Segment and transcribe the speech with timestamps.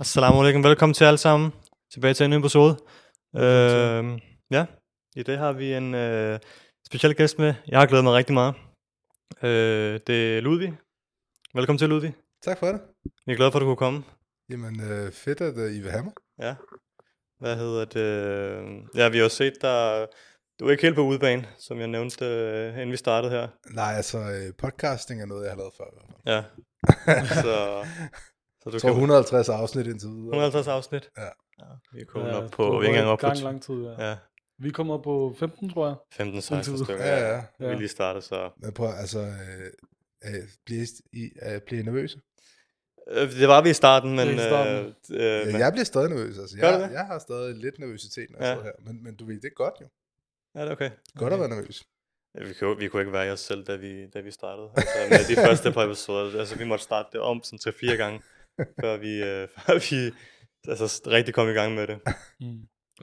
[0.00, 1.52] Assalamu alaikum, velkommen til alle sammen.
[1.92, 2.76] Tilbage til en ny episode.
[3.36, 4.20] Øh,
[4.50, 4.66] ja,
[5.16, 6.38] i dag har vi en øh,
[6.86, 7.54] speciel gæst med.
[7.68, 8.54] Jeg har glædet mig rigtig meget.
[9.42, 10.78] Øh, det er Ludvig.
[11.54, 12.14] Velkommen til, Ludvig.
[12.42, 12.80] Tak for det.
[13.26, 14.02] Jeg er glad for, at du kunne komme.
[14.50, 16.12] Jamen, øh, fedt, at uh, I vil have mig.
[16.38, 16.54] Ja.
[17.38, 18.08] Hvad hedder det?
[18.94, 20.06] Ja, vi har jo set dig...
[20.60, 23.48] Du er ikke helt på udebane, som jeg nævnte, øh, inden vi startede her.
[23.70, 25.84] Nej, altså, øh, podcasting er noget, jeg har lavet før.
[25.84, 26.34] i hvert fald.
[26.34, 26.42] Ja.
[27.42, 27.84] Så,
[28.62, 30.24] så du Jeg tror 150 afsnit indtil videre.
[30.26, 31.10] 150 afsnit.
[31.18, 31.22] Ja.
[31.24, 33.26] ja vi er kommet Ja, op på, vi er været op i på...
[33.26, 34.08] gang lang tid, ja.
[34.08, 34.16] Ja,
[34.58, 35.96] Vi kommer op på 15, tror jeg.
[36.26, 36.84] 15-16 Indtil videre.
[36.84, 37.04] stykker.
[37.06, 37.42] Ja, ja.
[37.58, 37.74] Vi Ja.
[37.74, 38.50] lige startet, så...
[38.56, 39.70] Men prøv, altså, øh,
[40.24, 42.20] øh, bliver, I, øh, bliver I nervøse?
[43.10, 44.28] Øh, Det var vi i starten, men...
[44.28, 44.74] I starten.
[44.74, 46.38] Øh, øh, Ja, men jeg bliver stadig nervøs.
[46.38, 46.94] Altså, Gør du jeg, det?
[46.94, 48.54] jeg har stadig lidt nervøsitet, når jeg Ja.
[48.54, 48.92] sidder her.
[48.92, 49.86] Men, men du ved, det er godt jo.
[50.54, 50.90] ja, det er okay.
[51.18, 51.84] Godt at være nervøs.
[52.34, 54.68] Ja, Vi kunne, vi kunne ikke være i os selv, da vi, da vi startede.
[54.76, 56.38] Altså, med de første par episoder.
[56.40, 58.20] Altså, vi måtte starte det om sådan til fire gange,
[58.80, 60.14] før vi, øh, før vi
[60.68, 62.00] altså, rigtig kom i gang med det.
[62.40, 62.46] Mm.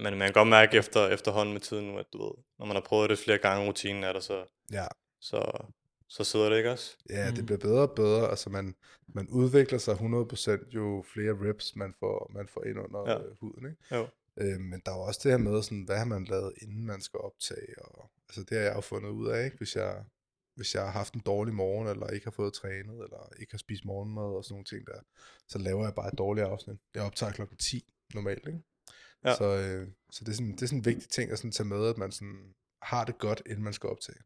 [0.03, 2.75] Men man kan godt mærke efter, efterhånden med tiden nu, at du ved, når man
[2.75, 4.87] har prøvet det flere gange, rutinen er der, så, Ja,
[5.21, 5.67] så,
[6.09, 6.97] så sidder det ikke også?
[7.09, 7.45] ja det Mm.
[7.45, 8.29] bliver bedre og bedre.
[8.29, 8.75] Altså, man,
[9.07, 13.17] man udvikler sig 100% jo flere reps, man får, man får ind under Ja.
[13.17, 13.23] ja.
[13.41, 13.65] huden.
[13.69, 13.95] Ikke?
[13.95, 14.07] Jo.
[14.37, 16.85] Øh, men der er jo også det her med, sådan, hvad har man lavet, inden
[16.85, 17.81] man skal optage.
[17.85, 19.57] Og, altså, det har jeg jo fundet ud af, ikke?
[19.57, 20.03] Hvis, jeg,
[20.57, 23.57] hvis jeg har haft en dårlig morgen, eller ikke har fået trænet, eller ikke har
[23.57, 24.99] spist morgenmad og sådan nogle ting der,
[25.47, 26.77] så laver jeg bare et dårligt afsnit.
[26.95, 28.59] Jeg optager klokken 10 normalt, ikke?
[29.25, 29.35] Ja.
[29.35, 31.67] Så, øh, så det, er sådan, det er sådan en vigtig ting at sådan tage
[31.67, 34.19] med, at man sådan har det godt, inden man skal optage.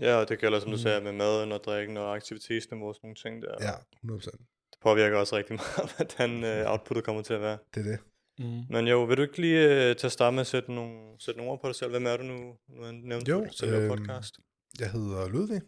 [0.00, 0.82] Ja, og det gælder, som du Mm.
[0.82, 3.54] sagde, med maden og drikken og aktivitetsniveau og sådan nogle ting der.
[3.60, 4.30] Ja, 100%.
[4.70, 7.58] Det påvirker også rigtig meget, hvordan øh, outputtet kommer til at være.
[7.74, 7.98] Det er det.
[8.38, 8.62] Mm.
[8.70, 11.38] Men jo, vil du ikke lige øh, til at starte med at sætte nogle, sætte
[11.38, 11.90] nogle ord på dig selv?
[11.90, 12.56] Hvem er du nu?
[12.68, 14.38] Nu nævnte Jo, du, selv øhm, podcast.
[14.80, 15.62] Jeg hedder Ludvig.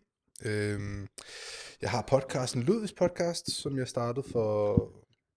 [0.44, 1.08] Øhm,
[1.82, 4.52] jeg har podcasten Ludvigs podcast, som jeg startede for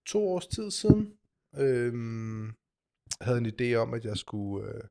[0.06, 1.14] to års tid siden.
[1.58, 4.84] Øhm, jeg havde en idé om, at jeg skulle øh,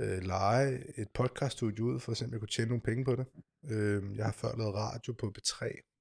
[0.00, 3.16] øh, lege et podcaststudie ud, for at se, om jeg kunne tjene nogle penge på
[3.16, 3.26] det.
[3.70, 5.58] Øhm, jeg har før lavet radio på B3,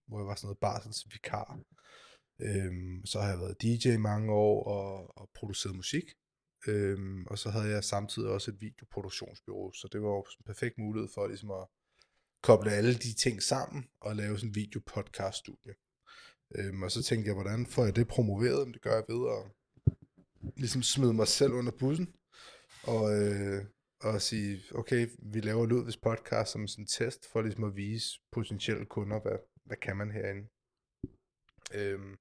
[0.07, 1.59] hvor jeg var sådan noget barselsvikar.
[2.41, 6.05] Øhm, så har jeg været DJ mange år og, og produceret musik.
[6.67, 10.77] Øhm, og så havde jeg samtidig også et videoproduktionsbyrå, så det var jo en perfekt
[10.77, 11.67] mulighed for ligesom at
[12.43, 15.73] koble alle de ting sammen og lave sådan en videopodcast-studie.
[16.55, 18.61] Øhm, og så tænkte jeg, hvordan får jeg det promoveret?
[18.61, 19.51] Om det gør jeg ved at
[20.57, 22.13] ligesom smide mig selv under bussen
[22.83, 23.65] og, øh,
[24.01, 28.19] og sige, okay, vi laver Ludvigs podcast som sådan en test for ligesom at vise
[28.31, 30.47] potentielle kunder, hvad, hvad kan man herinde.
[31.73, 32.15] Øhm,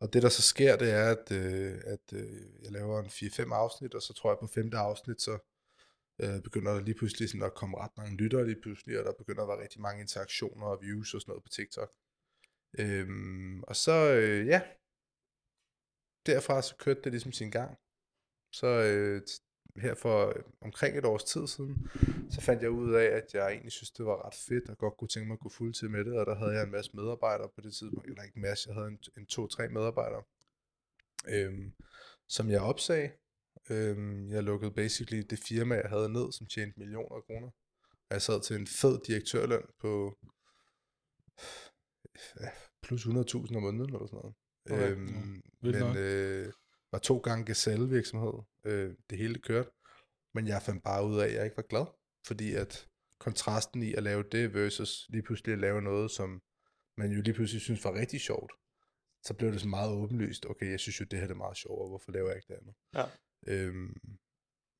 [0.00, 3.54] og det der så sker, det er, at, øh, at øh, jeg laver en 4-5
[3.54, 5.38] afsnit, og så tror jeg på femte afsnit, så
[6.22, 9.12] øh, begynder der lige pludselig sådan at komme ret mange lyttere lige pludselig, og der
[9.12, 11.90] begynder at være rigtig mange interaktioner og views og sådan noget på TikTok.
[12.78, 14.62] Øhm, og så, øh, ja,
[16.26, 17.78] derfra så kørte det ligesom sin gang.
[18.52, 19.22] Så øh,
[19.76, 21.88] her for øh, omkring et års tid siden,
[22.30, 24.96] så fandt jeg ud af, at jeg egentlig synes, det var ret fedt, og godt
[24.96, 27.48] kunne tænke mig at gå fuldtid med det, og der havde jeg en masse medarbejdere
[27.54, 30.22] på det tidspunkt, eller ikke en masse, jeg havde en, en to-tre medarbejdere,
[31.28, 31.72] øhm,
[32.28, 33.12] som jeg opsag.
[33.70, 37.50] Øhm, jeg lukkede basically det firma, jeg havde ned, som tjente millioner af kroner.
[38.10, 40.18] Jeg sad til en fed direktørløn på
[42.40, 42.50] ja,
[42.82, 44.34] plus 100.000 om måneden eller sådan noget.
[44.70, 45.74] Okay, øhm, nok.
[45.74, 46.52] men øh,
[46.92, 48.32] var to gange Gazelle virksomhed.
[48.64, 49.70] Øh, det hele kørte.
[50.34, 51.86] Men jeg fandt bare ud af, at jeg ikke var glad.
[52.26, 52.88] Fordi at
[53.20, 56.42] kontrasten i at lave det versus lige pludselig at lave noget, som
[56.96, 58.52] man jo lige pludselig synes var rigtig sjovt,
[59.24, 61.88] så blev det så meget åbenlyst, okay, jeg synes jo, det her er meget sjovere,
[61.88, 62.74] hvorfor laver jeg ikke det andet?
[62.94, 63.04] Ja.
[63.46, 63.96] Øhm,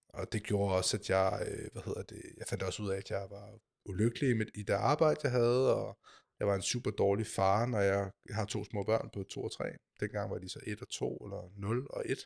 [0.09, 2.97] og det gjorde også, at jeg, øh, hvad hedder det, jeg fandt også ud af,
[2.97, 5.99] at jeg var ulykkelig i, i det arbejde, jeg havde, og
[6.39, 9.43] jeg var en super dårlig far, når jeg, jeg har to små børn på 2
[9.43, 9.64] og 3.
[10.00, 12.19] Dengang var de så 1 og 2, eller 0 og 1.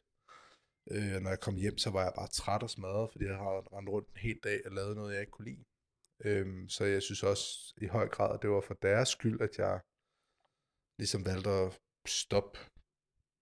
[0.90, 3.68] Øh, når jeg kom hjem, så var jeg bare træt og smadret, fordi jeg havde
[3.74, 5.64] rendt rundt en hel dag og lavet noget, jeg ikke kunne lide.
[6.24, 9.58] Øhm, så jeg synes også i høj grad, at det var for deres skyld, at
[9.58, 9.80] jeg
[10.98, 12.58] ligesom valgte at stoppe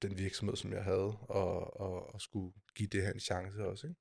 [0.02, 3.86] den virksomhed, som jeg havde, og, og, og skulle give det her en chance også.
[3.86, 4.00] Ikke?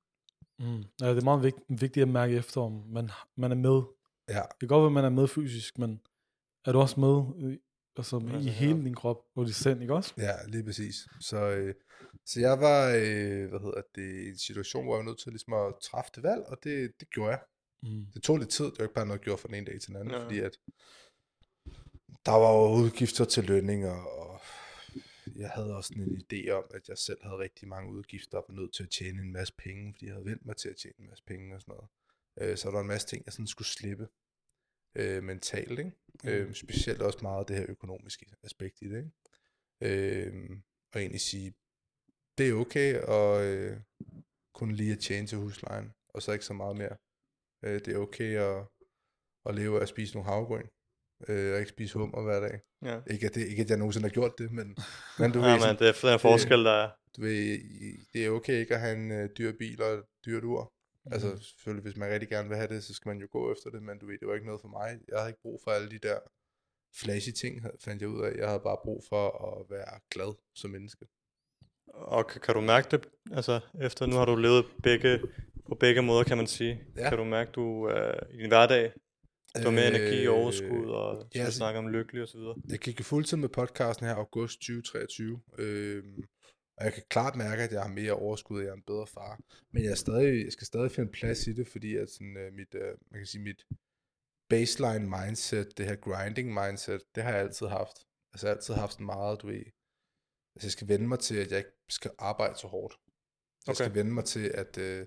[0.58, 0.84] Mm.
[1.00, 3.82] Ja, det er meget vigt, vigtigt at mærke efter, om man, man er med.
[4.28, 6.00] Ja, Det kan godt være, at man er med fysisk, men
[6.64, 7.58] er du også med i,
[7.96, 8.50] altså, Altså, i ja.
[8.50, 10.14] hele din krop og dit sind, ikke også?
[10.18, 10.94] ja, lige præcis.
[11.20, 11.74] Så, øh,
[12.26, 15.32] så jeg var, øh, hvad hedder det, i en situation, hvor jeg var nødt til
[15.32, 17.40] ligesom at træffe det valg, og det, det gjorde jeg.
[17.82, 18.06] Mm.
[18.14, 19.80] Det tog lidt tid, det var ikke bare noget, jeg gjorde fra den ene dag
[19.80, 20.18] til den anden, Ja.
[20.18, 20.24] ja.
[20.24, 20.58] fordi at
[22.26, 24.37] der var jo udgifter til lønninger, og
[25.38, 28.44] jeg havde også sådan en idé om, at jeg selv havde rigtig mange udgifter, og
[28.48, 30.76] var nødt til at tjene en masse penge, fordi jeg havde vendt mig til at
[30.76, 31.88] tjene en masse penge og sådan noget.
[32.40, 34.08] Øh, så der var en masse ting, jeg sådan skulle slippe
[34.94, 35.92] øh, mentalt, ikke?
[36.24, 40.26] Øh, specielt også meget det her økonomiske aspekt i det, ikke?
[40.26, 40.60] Øh,
[40.92, 41.54] og egentlig sige,
[42.38, 43.80] det er okay at øh,
[44.54, 46.96] kunne lige at tjene til huslejen, og så ikke så meget mere.
[47.64, 48.66] Øh, det er okay at,
[49.44, 50.68] at leve af at spise nogle havregryn,
[51.28, 52.60] øh, og ikke spise hummer hver dag.
[52.84, 53.00] Ja.
[53.14, 54.76] Ikke at, det, ikke at jeg nogensinde har gjort det, men,
[55.18, 56.90] men du ja, ved, men sådan, det er her forskel, der er.
[57.16, 57.58] du ved,
[58.12, 60.72] det er okay ikke at have en øh, dyr bil og et dyrt ur.
[61.12, 61.40] Altså Mhm.
[61.40, 63.82] selvfølgelig, hvis man rigtig gerne vil have det, så skal man jo gå efter det,
[63.82, 64.98] men du ved, det var ikke noget for mig.
[65.08, 66.18] Jeg havde ikke brug for alle de der
[67.00, 68.32] flashy ting, fandt jeg ud af.
[68.38, 69.24] Jeg havde bare brug for
[69.58, 71.06] at være glad som menneske.
[71.86, 75.20] Og kan, kan du mærke det, altså efter nu har du levet begge,
[75.68, 76.82] på begge måder, kan man sige.
[76.96, 77.08] Ja.
[77.08, 78.92] Kan du mærke, du øh, i din hverdag,
[79.56, 82.56] du har mere energi og overskud, og ja, altså- snakker om lykkelig og så videre.
[82.68, 86.22] Jeg gik i fuldtid med podcasten her august 2023, øhm,
[86.76, 89.06] og jeg kan klart mærke, at jeg har mere overskud, og jeg er en bedre
[89.06, 89.40] far.
[89.72, 92.52] Men jeg, er stadig, jeg skal stadig finde plads i det, fordi at sådan, øh,
[92.52, 93.64] mit, øh, man kan sige, mit
[94.48, 97.96] baseline mindset, det her grinding mindset, det har jeg altid haft.
[98.32, 99.64] Altså jeg har altid haft meget, du ved,
[100.54, 102.94] altså jeg skal vende mig til, at jeg ikke skal arbejde så hårdt.
[103.66, 103.84] Jeg Okay.
[103.84, 105.06] skal vende mig til, at, øh,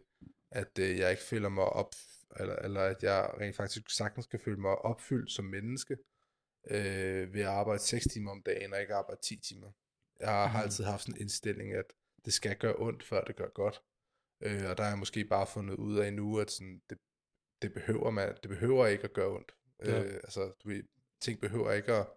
[0.51, 1.95] at øh, jeg ikke føler mig op,
[2.39, 5.97] eller, eller at jeg rent faktisk sagtens skal føle mig opfyldt som menneske,
[6.69, 9.71] øh, ved at arbejde 6 timer om dagen, og ikke arbejde 10 timer.
[10.19, 10.63] Jeg har Mhm.
[10.63, 11.85] altid haft sådan en indstilling, at
[12.25, 13.81] det skal gøre ondt, før det gør godt.
[14.41, 16.97] Øh, og der har jeg måske bare fundet ud af nu, at sådan, det,
[17.61, 19.55] det, behøver man, det behøver ikke at gøre ondt.
[19.85, 20.03] Ja.
[20.03, 20.83] Øh, altså, du ved,
[21.21, 22.07] ting behøver ikke at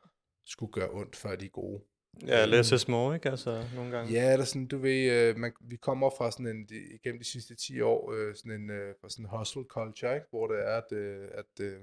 [0.45, 1.85] skulle gøre ondt, før de er gode.
[2.27, 3.31] Ja, less is more, ikke?
[3.31, 4.13] Altså, nogle gange.
[4.13, 7.25] Ja, eller sådan, du ved, øh, man, vi kommer fra sådan en, de, igennem de
[7.25, 10.27] sidste 10 år, øh, sådan en, øh, fra sådan en hustle culture, ikke?
[10.31, 11.81] hvor det er, at, øh, at, øh,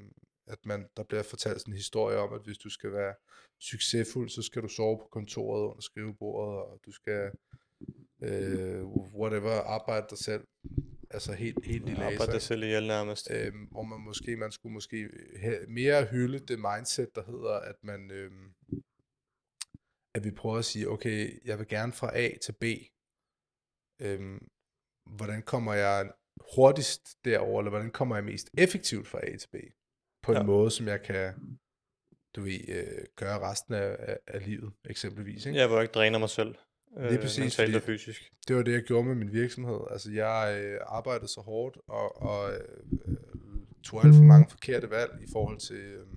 [0.48, 3.14] at man, der bliver fortalt sådan en historie om, at hvis du skal være
[3.60, 7.32] succesfuld, så skal du sove på kontoret under skrivebordet, og du skal,
[8.24, 8.86] øh,
[9.16, 10.44] whatever, arbejde dig selv,
[11.10, 12.04] altså helt, helt i laser.
[12.04, 13.32] Arbejde dig selv ihjel nærmest.
[13.32, 17.76] øhm, hvor man måske, man skulle måske have mere hylde det mindset, der hedder, at
[17.84, 18.54] man, øhm,
[20.16, 22.64] at vi prøver at sige, okay, jeg vil gerne fra A til B.
[24.02, 24.48] Øhm,
[25.18, 26.12] hvordan kommer jeg
[26.56, 29.56] hurtigst derover, eller hvordan kommer jeg mest effektivt fra A til B?
[30.24, 30.44] På en Ja.
[30.44, 31.34] måde, som jeg kan,
[32.36, 35.46] du ved, øh, gøre resten af, af, af livet, eksempelvis.
[35.46, 35.60] Ikke?
[35.60, 36.56] Ja, hvor jeg ikke dræner mig selv.
[36.98, 38.32] Lige præcis, Mentalt og fysisk.
[38.48, 39.80] det var det, jeg gjorde med min virksomhed.
[39.92, 42.60] Altså, jeg øh, arbejdede så hårdt, og, og øh,
[43.08, 43.16] øh,
[43.84, 46.08] tog alt for mange forkerte valg i forhold til øh,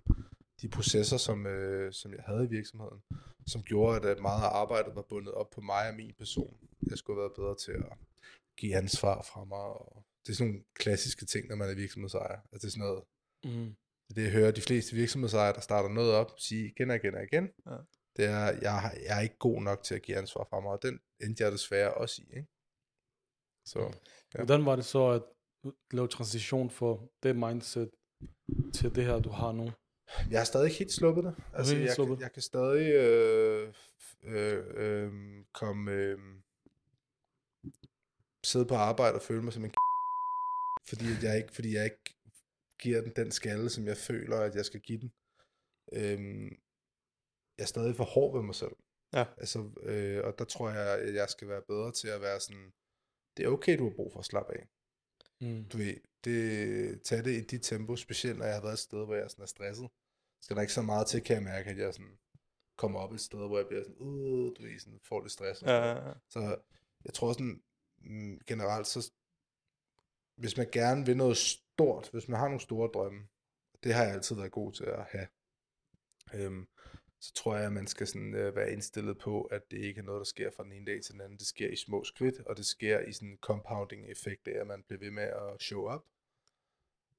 [0.64, 3.00] de processer, som, øh, som jeg havde i virksomheden,
[3.46, 6.56] som gjorde, at meget af arbejdet var bundet op på mig og min person.
[6.90, 7.96] Jeg skulle have været bedre til at
[8.61, 12.38] give ansvar fra mig, og det er sådan nogle klassiske ting, når man er virksomhedsejer.
[12.52, 13.05] Altså, det er sådan noget,
[13.46, 13.75] Mm.
[14.16, 17.22] det jeg hører de fleste virksomhedsejere, der starter noget op, sige igen og igen og
[17.22, 17.76] igen, Ja.
[18.17, 18.76] det er, jeg,
[19.06, 21.52] jeg er ikke god nok til at give ansvar fra mig, og den endte jeg
[21.52, 22.26] desværre også i.
[22.37, 22.49] Ikke?
[23.67, 23.78] Så
[24.34, 24.38] Ja.
[24.44, 25.22] Hvordan var det så at
[25.93, 27.90] lave transition for det mindset
[28.75, 29.67] til det her, du har nu?
[30.30, 31.34] Jeg har stadig ikke helt sluppet det.
[31.52, 32.18] Altså, helt jeg, sluppet.
[32.18, 33.72] kan, jeg kan stadig øh,
[34.22, 35.92] øh, øh, komme...
[35.92, 36.18] Øh,
[38.44, 39.74] sidde på arbejde og føle mig som en
[40.90, 42.16] fordi at jeg ikke, fordi jeg ikke
[42.78, 45.12] giver den den skalle, som jeg føler, at jeg skal give den.
[45.92, 46.48] Øhm,
[47.58, 48.76] jeg er stadig for hård ved mig selv.
[49.12, 49.24] Ja.
[49.36, 52.72] Altså, øh, og der tror jeg, at jeg skal være bedre til at være sådan,
[53.36, 54.69] det er okay, du har brug for at slappe af.
[55.40, 55.69] Mm.
[55.69, 59.04] Du ved, det, tag det i dit tempo, specielt når jeg har været et sted,
[59.04, 59.88] hvor jeg sådan er stresset.
[60.43, 62.19] Skal der ikke så meget til, kan jeg mærke, at jeg sådan
[62.76, 65.62] kommer op et sted, hvor jeg bliver sådan, uh, du ved, sådan, får lidt stress.
[65.62, 66.06] Og sådan noget.
[66.08, 66.56] Ja, Så
[67.04, 67.62] jeg tror sådan,
[67.98, 69.12] mm, generelt, så
[70.36, 73.28] hvis man gerne vil noget stort, hvis man har nogle store drømme,
[73.84, 75.26] det har jeg altid været god til at have,
[76.34, 76.69] øhm,
[77.20, 80.04] så tror jeg, at man skal sådan, øh, være indstillet på, at det ikke er
[80.04, 81.38] noget, der sker fra den ene dag til den anden.
[81.38, 84.66] Det sker i små skridt, og det sker i sådan en compounding effekt af, at
[84.66, 86.02] man bliver ved med at show up,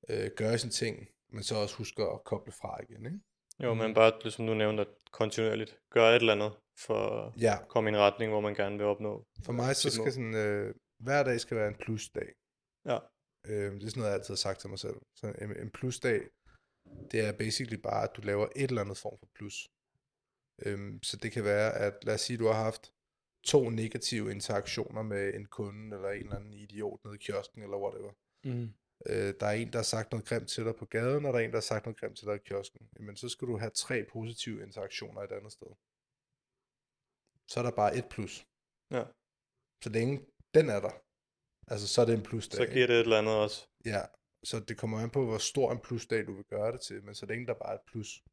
[0.10, 3.06] øh, gøre sine ting, men så også huske at koble fra igen.
[3.06, 3.20] Ikke?
[3.64, 6.52] jo, men bare, ligesom du nævnte, at kontinuerligt gøre et eller andet
[6.86, 9.26] for at Ja, komme i en retning, hvor man gerne vil opnå.
[9.46, 12.30] for mig så skal sådan, øh, hver dag skal være en plusdag.
[12.86, 13.00] Ja,
[13.48, 14.96] Øh, det er sådan noget, jeg altid har sagt til mig selv.
[15.16, 16.22] Så en, en plusdag,
[17.12, 19.68] det er basically bare, at du laver et eller andet form for plus.
[20.66, 22.92] Øhm, så det kan være, at lad os sige, du har haft
[23.44, 27.78] to negative interaktioner med en kunde, eller en eller anden idiot nede i kiosken, eller
[27.78, 28.12] whatever.
[28.46, 28.74] Mm.
[29.10, 31.40] Øh, der er en, der har sagt noget grimt til dig på gaden, og der
[31.40, 32.90] er en, der har sagt noget grimt til dig i kiosken.
[33.00, 35.68] Jamen, så skal du have tre positive interaktioner et andet sted.
[37.48, 38.46] Så er der bare et plus.
[38.92, 39.04] ja.
[39.84, 40.92] Så længe den er der,
[41.68, 42.58] altså så er det en plusdag.
[42.58, 43.68] Så giver det et eller andet også.
[43.86, 44.02] Ja,
[44.44, 47.16] så det kommer an på, hvor stor en plusdag du vil gøre det til, men
[47.16, 48.24] så længe der bare er et plus.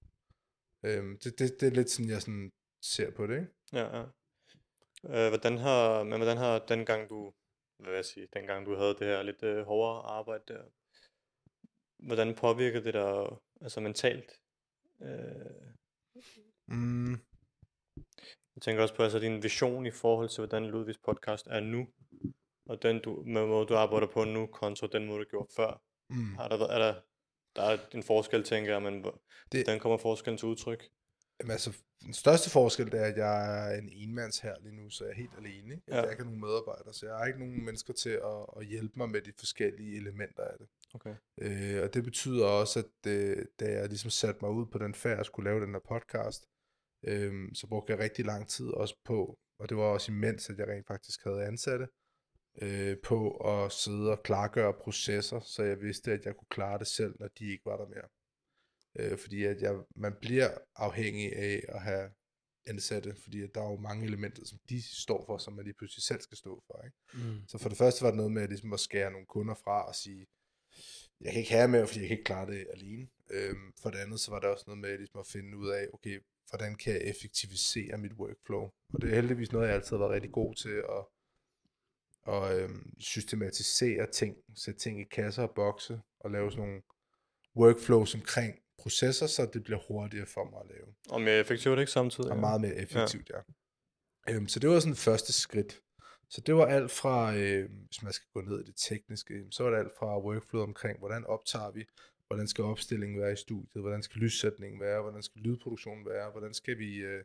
[0.83, 2.53] Øhm, det, det, det er lidt sådan, jeg sådan
[2.83, 3.53] ser på det, ikke?
[3.73, 4.05] Ja, ja.
[5.05, 7.33] Øh, hvordan har, men hvordan har den gang du,
[7.83, 10.63] hvad vil jeg sige, den gang du havde det her lidt øh, hårdere arbejde der,
[12.07, 14.33] hvordan påvirkede det dig, altså mentalt?
[15.03, 15.73] Øh,
[16.69, 17.13] Mm,
[18.55, 21.87] Jeg tænker også på altså din vision i forhold til, hvordan Ludvigs podcast er nu,
[22.67, 25.83] og den du, med måde, du arbejder på nu, kontra den måde, du gjorde før.
[26.11, 26.35] Mm.
[26.35, 27.01] Har der, er der,
[27.57, 29.13] der er en forskel, tænker jeg, men Det-
[29.53, 30.83] hvordan kommer forskellen til udtryk?
[31.41, 34.91] Jamen, altså, den største forskel det er, at jeg er en enmands her lige nu,
[34.91, 35.75] så jeg er helt alene.
[35.75, 35.85] Ikke?
[35.89, 35.95] Ja.
[35.95, 38.95] Jeg har ikke nogen medarbejdere, så jeg har ikke nogen mennesker til at, at hjælpe
[38.97, 40.69] mig med de forskellige elementer af det.
[40.95, 41.15] Okay.
[41.41, 44.95] Øh, og det betyder også, at øh, da jeg ligesom satte mig ud på den
[44.95, 46.47] færd at skulle lave den her podcast,
[47.05, 50.59] øh, så brugte jeg rigtig lang tid også på, og det var også imens, at
[50.59, 51.87] jeg rent faktisk havde ansatte,
[52.63, 56.87] øh, på at sidde og klargøre processer, så jeg vidste, at jeg kunne klare det
[56.87, 58.09] selv, når de ikke var der mere.
[58.99, 62.11] Øh, fordi at jeg, man bliver afhængig af at have
[62.67, 65.75] ansatte, fordi at der er jo mange elementer, som de står for, som man lige
[65.75, 66.83] pludselig selv skal stå for.
[66.85, 66.97] Ikke?
[67.15, 67.49] Mm.
[67.49, 69.95] Så for det første var det noget med ligesom at skære nogle kunder fra og
[69.95, 70.27] sige,
[71.21, 73.09] jeg kan ikke have med, fordi jeg kan ikke klare det alene.
[73.31, 75.87] Øhm, for det andet, så var der også noget med ligesom at finde ud af,
[75.93, 78.71] okay, hvordan kan jeg effektivisere mit workflow?
[78.95, 81.05] Og det er heldigvis noget, jeg altid har været rigtig god til at,
[82.35, 86.83] at øhm, systematisere ting, sætte ting i kasser og bokse, og lave sådan nogle
[87.57, 91.93] workflows omkring processer, så det bliver hurtigere for mig at lave Og mere effektivt, ikke
[91.93, 92.31] samtidig?
[92.31, 93.41] og meget mere effektivt, ja.
[94.29, 94.35] ja.
[94.35, 95.81] Øhm, så det var sådan første skridt.
[96.31, 99.63] Så det var alt fra, øh, hvis man skal gå ned i det tekniske, så
[99.63, 101.85] var det alt fra workflow omkring, hvordan optager vi,
[102.27, 106.55] hvordan skal opstillingen være i studiet, hvordan skal lyssætningen være, hvordan skal lydproduktionen være, hvordan
[106.55, 107.25] skal vi øh,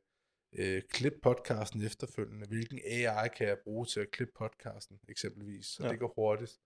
[0.60, 5.84] øh, klippe podcasten efterfølgende, hvilken AI kan jeg bruge til at klippe podcasten eksempelvis, så
[5.84, 5.88] Ja.
[5.88, 5.92] ja.
[5.92, 6.60] det går hurtigt.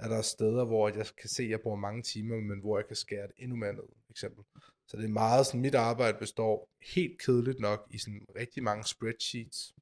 [0.00, 2.86] Er der steder, hvor jeg kan se, at jeg bruger mange timer, men hvor jeg
[2.86, 4.44] kan skære det endnu mere ned, eksempel.
[4.88, 8.84] Så det er meget sådan, mit arbejde består helt kedeligt nok i sådan rigtig mange
[8.84, 9.74] spreadsheets.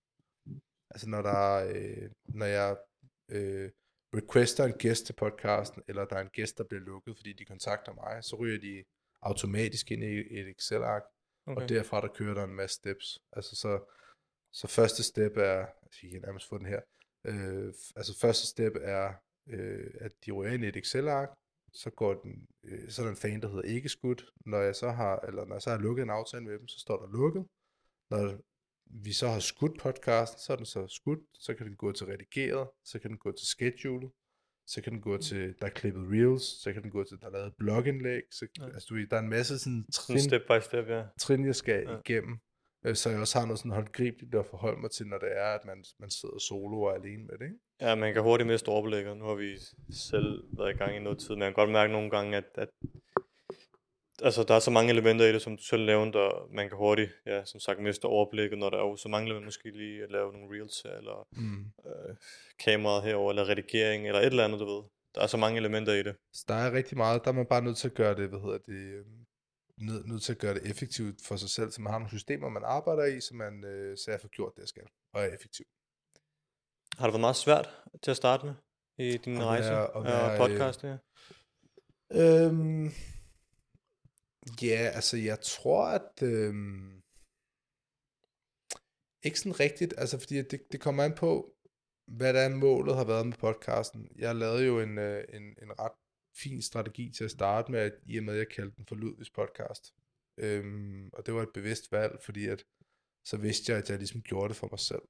[0.90, 2.76] Altså når der er, øh, når jeg
[3.28, 3.70] øh,
[4.14, 7.44] requester en gæst til podcasten, eller der er en gæst, der bliver lukket, fordi de
[7.44, 8.85] kontakter mig, så ryger de
[9.23, 11.02] automatisk ind i et Excel-ark,
[11.46, 11.62] okay.
[11.62, 13.18] og derfra der kører der en masse steps.
[13.32, 13.92] Altså så,
[14.52, 16.80] så første step er, altså jeg kan nærmest få den her,
[17.25, 19.12] øh, altså første step er,
[19.50, 21.28] øh, at de ryger ind i et Excel-ark,
[21.72, 24.24] så går den, øh, så er der en fan, der hedder ikke skudt.
[24.46, 26.78] Når jeg så har, eller når jeg så har lukket en aftale med dem, så
[26.80, 27.46] står der lukket.
[28.10, 28.40] Når
[28.90, 32.06] vi så har skudt podcasten, så er den så skudt, så kan den gå til
[32.06, 34.10] redigeret, så kan den gå til schedule,
[34.66, 37.26] så kan den gå til, der er klippet reels, så kan den gå til, der
[37.26, 38.64] er lavet blogindlæg, så, Ja.
[38.66, 41.04] altså du ved, der er en masse sådan Sådan trin, step by step, ja.
[41.20, 41.98] trin jeg skal Ja.
[41.98, 42.38] igennem,
[42.94, 45.64] så jeg også har noget sådan håndgribeligt at forholde mig til, når det er, at
[45.64, 47.58] man, man sidder solo og alene med det, ikke?
[47.80, 49.16] Ja, man kan hurtigt miste overblikket.
[49.16, 49.56] Nu har vi
[49.92, 52.44] selv været i gang i noget tid, men jeg kan godt mærke nogle gange, at,
[52.54, 52.68] at
[54.22, 56.78] altså, der er så mange elementer i det, som du selv nævnte, og man kan
[56.78, 60.02] hurtigt, ja, som sagt, miste overblikket, når der er jo så mangler man måske lige
[60.02, 61.64] at lave nogle reels, her, eller Mm.
[61.86, 62.16] øh,
[62.64, 64.82] kameraet herover eller redigering, eller et eller andet, du ved.
[65.14, 66.16] Der er så mange elementer i det.
[66.32, 68.40] Så der er rigtig meget, der er man bare nødt til at gøre det, hvad
[68.40, 69.04] hedder det,
[69.80, 72.49] nød, nødt til at gøre det effektivt for sig selv, så man har nogle systemer,
[72.49, 75.35] man arbejder i, så man øh, så jeg får gjort det, jeg skal, og er
[75.35, 75.66] effektiv.
[76.99, 77.68] Har det været meget svært
[78.02, 78.54] til at starte med
[78.99, 80.85] i din At rejse være- og være, podcast?
[80.85, 80.97] Ja.
[82.12, 82.87] Øhm,
[84.62, 87.02] ja, altså jeg tror, at øhm,
[89.26, 91.56] ikke sådan rigtigt, altså fordi det, det kommer an på,
[92.18, 94.09] hvad der er målet har været med podcasten.
[94.16, 95.92] Jeg lavede jo en, øh, en, en ret
[96.42, 98.94] fin strategi til at starte med, at, i og med at jeg kaldte den for
[98.94, 99.94] Ludvigs podcast.
[100.38, 102.64] Øhm, og det var et bevidst valg, fordi at
[103.24, 105.02] så vidste jeg, at jeg ligesom gjorde det for mig selv.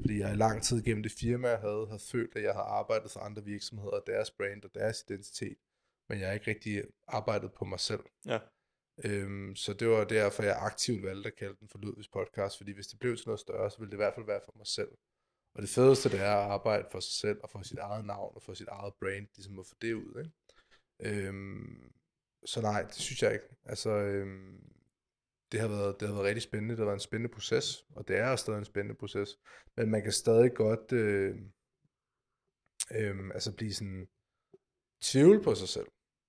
[0.00, 2.66] Fordi jeg i lang tid gennem det firma, jeg havde, havde følt, at jeg havde
[2.66, 5.58] arbejdet for andre virksomheder, og deres brand og deres identitet
[6.08, 8.04] men jeg har ikke rigtig arbejdet på mig selv.
[8.26, 8.38] Ja.
[9.04, 12.72] Øhm, så det var derfor, jeg aktivt valgte at kalde den for Ludvigs podcast, fordi
[12.72, 14.66] hvis det blev til noget større, så ville det i hvert fald være for mig
[14.66, 14.92] selv.
[15.54, 18.32] Og det fedeste, det er at arbejde for sig selv, og for sit eget navn,
[18.36, 20.30] og for sit eget brand, ligesom at få det ud, ikke?
[21.00, 21.92] Øhm,
[22.44, 23.56] så nej, det synes jeg ikke.
[23.64, 24.60] Altså, øhm,
[25.52, 28.08] det har, været, det har været rigtig spændende, det har været en spændende proces, og
[28.08, 29.38] det er stadig en spændende proces,
[29.76, 31.36] men man kan stadig godt øh,
[32.92, 34.08] øh, altså blive sådan
[35.02, 35.86] tvivl på sig selv.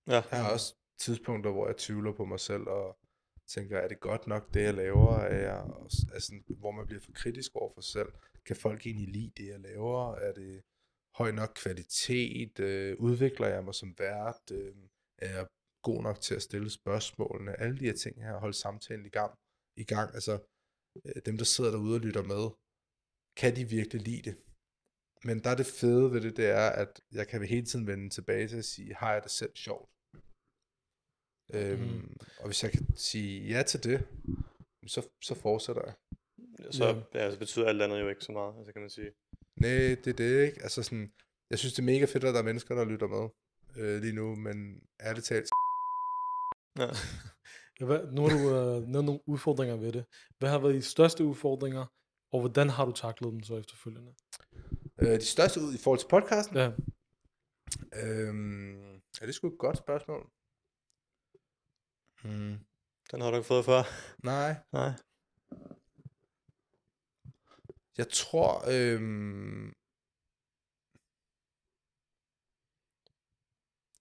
[0.08, 0.22] Ja.
[0.32, 3.00] Jeg har også tidspunkter, hvor jeg tvivler på mig selv, og
[3.48, 5.16] tænker, er det godt nok, det jeg laver?
[5.16, 5.66] Er jeg,
[6.14, 8.10] altså, hvor man bliver for kritisk over for sig selv.
[8.46, 10.16] Kan folk egentlig lide det, jeg laver?
[10.16, 10.62] Er det
[11.20, 12.60] høj nok kvalitet?
[12.60, 14.44] Øh, udvikler jeg mig som vært?
[14.58, 14.76] Øh,
[15.26, 15.46] er jeg
[15.88, 17.60] god nok til at stille spørgsmålene?
[17.62, 19.32] Alle de her ting her, holde samtalen i gang.
[19.84, 20.08] I gang.
[20.18, 20.34] Altså,
[21.06, 22.44] øh, dem, der sidder derude og lytter med,
[23.42, 24.36] kan de virkelig lide det?
[25.28, 28.10] Men der er det fede ved det, det er, at jeg kan hele tiden vende
[28.10, 29.90] tilbage til at sige, har jeg det selv sjovt?
[31.58, 32.18] Øhm, Mm.
[32.42, 33.98] Og hvis jeg kan sige ja til det,
[34.94, 35.96] så, så fortsætter jeg.
[36.78, 37.20] Så Ja.
[37.20, 39.12] ja, så betyder alt andet jo ikke så meget, altså kan man sige.
[39.62, 40.63] Nej, det er det ikke.
[40.63, 41.12] Altså sådan,
[41.50, 43.30] jeg synes, det er mega fedt, at der er mennesker, der lytter med
[43.78, 45.50] øh, lige nu, men ærligt talt,
[46.80, 46.89] Ja.
[47.80, 50.06] Ja, Hvad, nu har du øh, nævnt nogle udfordringer ved det.
[50.38, 51.86] Hvad har været de største udfordringer
[52.32, 54.13] Og hvordan har du taklet den så efterfølgende?
[55.01, 56.56] Øh, de største ud i forhold til podcasten?
[56.58, 56.72] Ja.
[58.04, 60.30] Øhm, er det sgu et godt spørgsmål?
[62.24, 62.58] Hmm.
[63.12, 63.82] Den har du ikke fået før.
[64.24, 64.92] Nej, Nej.
[68.01, 68.51] Jeg tror...
[68.75, 69.68] Øhm,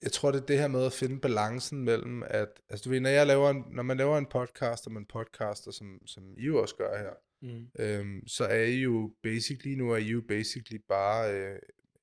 [0.05, 3.01] jeg tror, det er det her med at finde balancen mellem, at, altså du ved,
[3.01, 6.45] når, jeg laver en, når man laver en podcast, og man podcaster, som, som I
[6.47, 7.71] jo også gør her, Mm.
[7.79, 11.59] øhm, så er I jo basically, nu er I jo basically bare øh,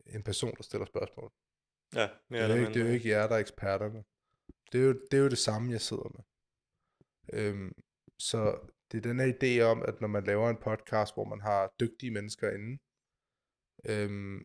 [0.05, 1.31] en person, der stiller spørgsmål.
[1.95, 4.03] Ja, mere Det er, jo ikke, det er jo ikke jer, der er eksperterne.
[4.71, 6.23] Det er jo det, er jo det samme, jeg sidder med.
[7.33, 7.73] Øhm,
[8.19, 8.39] så
[8.91, 11.73] det er den her idé om, at når man laver en podcast, hvor man har
[11.79, 12.71] dygtige mennesker inde,
[13.91, 14.37] øhm,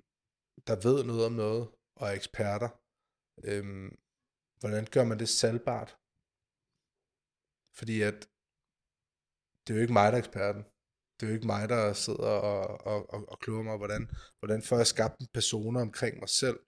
[0.67, 2.71] der ved noget om noget, og er eksperter,
[3.45, 3.91] øhm,
[4.61, 5.91] hvordan gør man det salgbart?
[7.79, 8.19] Fordi at
[9.63, 10.63] det er jo ikke mig, der er eksperten.
[11.17, 14.03] Det er jo ikke mig, der sidder og, og, og, og kloger mig, hvordan,
[14.39, 16.59] hvordan får jeg skabt en persona omkring mig selv,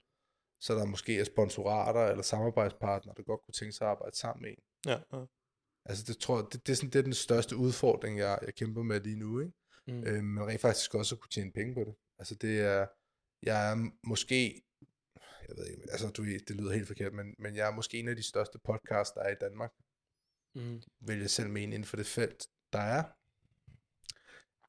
[0.65, 4.43] så der måske er sponsorater eller samarbejdspartnere, der godt kunne tænke sig at arbejde sammen
[4.43, 4.63] med en.
[4.87, 5.25] Ja, ja.
[5.85, 8.55] Altså det tror jeg, det, det, er sådan, det er den største udfordring, jeg, jeg
[8.55, 9.53] kæmper med lige nu, ikke?
[9.87, 10.05] Mm.
[10.07, 11.95] Øh, men rent faktisk også at kunne tjene penge på det.
[12.19, 12.87] Altså det er,
[13.43, 14.63] jeg er måske,
[15.49, 18.09] jeg ved ikke, altså du det lyder helt forkert, men, men jeg er måske en
[18.09, 19.73] af de største podcasts, der er i Danmark,
[20.55, 20.83] Mm.
[21.01, 23.03] vil jeg selv mene inden for det felt, der er.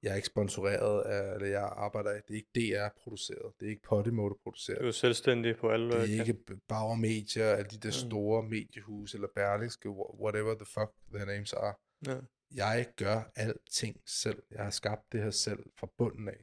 [0.03, 3.65] Jeg er ikke sponsoreret af, eller jeg arbejder af, det er ikke DR produceret, det
[3.65, 5.89] er ikke Podimo, der producerer Du er selvstændig på alle...
[5.91, 8.09] det er kan- ikke Bauer Media, alle de der Mm.
[8.09, 11.73] store mediehus, eller Berlingske, wha- whatever the fuck their names are.
[12.07, 12.19] Ja.
[12.55, 14.43] Jeg gør alting selv.
[14.51, 16.39] Jeg har skabt det her selv fra bunden af.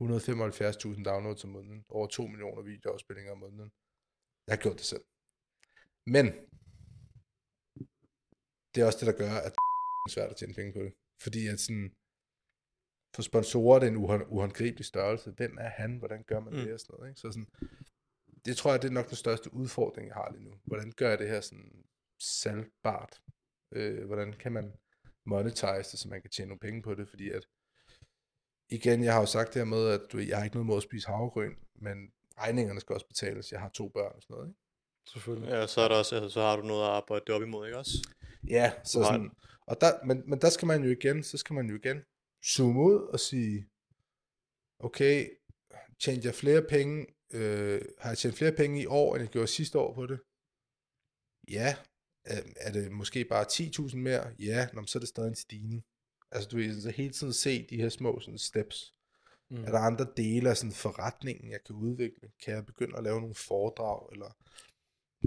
[0.00, 1.84] 175.000 downloads om måneden.
[1.88, 3.72] Over 2 millioner videoafspillinger om måneden.
[4.46, 5.04] Jeg har gjort det selv.
[6.06, 6.26] Men,
[8.74, 10.92] det er også det, der gør, at det er svært at tjene penge på det.
[11.22, 11.94] Fordi at sådan,
[13.14, 15.30] for sponsorer er det en uhånd- uhåndgribelig størrelse.
[15.30, 15.96] Hvem er han?
[15.98, 16.58] Hvordan gør man Mm.
[16.60, 16.72] det?
[16.72, 17.20] Og sådan noget, ikke?
[17.20, 17.48] Så sådan,
[18.44, 20.50] det tror jeg, det er nok den største udfordring, jeg har lige nu.
[20.64, 21.84] Hvordan gør jeg det her sådan
[22.20, 23.20] salgbart?
[23.72, 24.72] Øh, hvordan kan man
[25.26, 27.08] monetize det, så man kan tjene nogle penge på det?
[27.08, 27.46] Fordi at,
[28.68, 30.76] igen, jeg har jo sagt det her med, at du, jeg har ikke noget mod
[30.76, 33.52] at spise havregryn, men regningerne skal også betales.
[33.52, 34.60] Jeg har to børn og sådan noget, ikke?
[35.12, 35.48] Selvfølgelig.
[35.50, 37.66] ja, så, er der også, altså, så har du noget at arbejde det op imod,
[37.66, 38.08] ikke også?
[38.48, 39.30] Ja, så sådan,
[39.66, 42.02] og der, men, men der skal man jo igen, så skal man jo igen
[42.52, 43.68] zoome ud og sige,
[44.78, 45.30] okay,
[46.00, 49.46] tjente jeg flere penge, øh, har jeg tjent flere penge i år, end jeg gjorde
[49.46, 50.20] sidste år på det?
[51.48, 51.76] Ja.
[52.24, 54.34] Er, er det måske bare 10.000 mere?
[54.38, 55.84] Ja, Nå, så er det stadig en stigning.
[56.30, 58.94] Altså du vil så hele tiden se de her små sådan, steps.
[59.50, 59.64] Mm.
[59.64, 62.30] Er der andre dele af sådan forretningen, jeg kan udvikle?
[62.44, 64.30] Kan jeg begynde at lave nogle foredrag, eller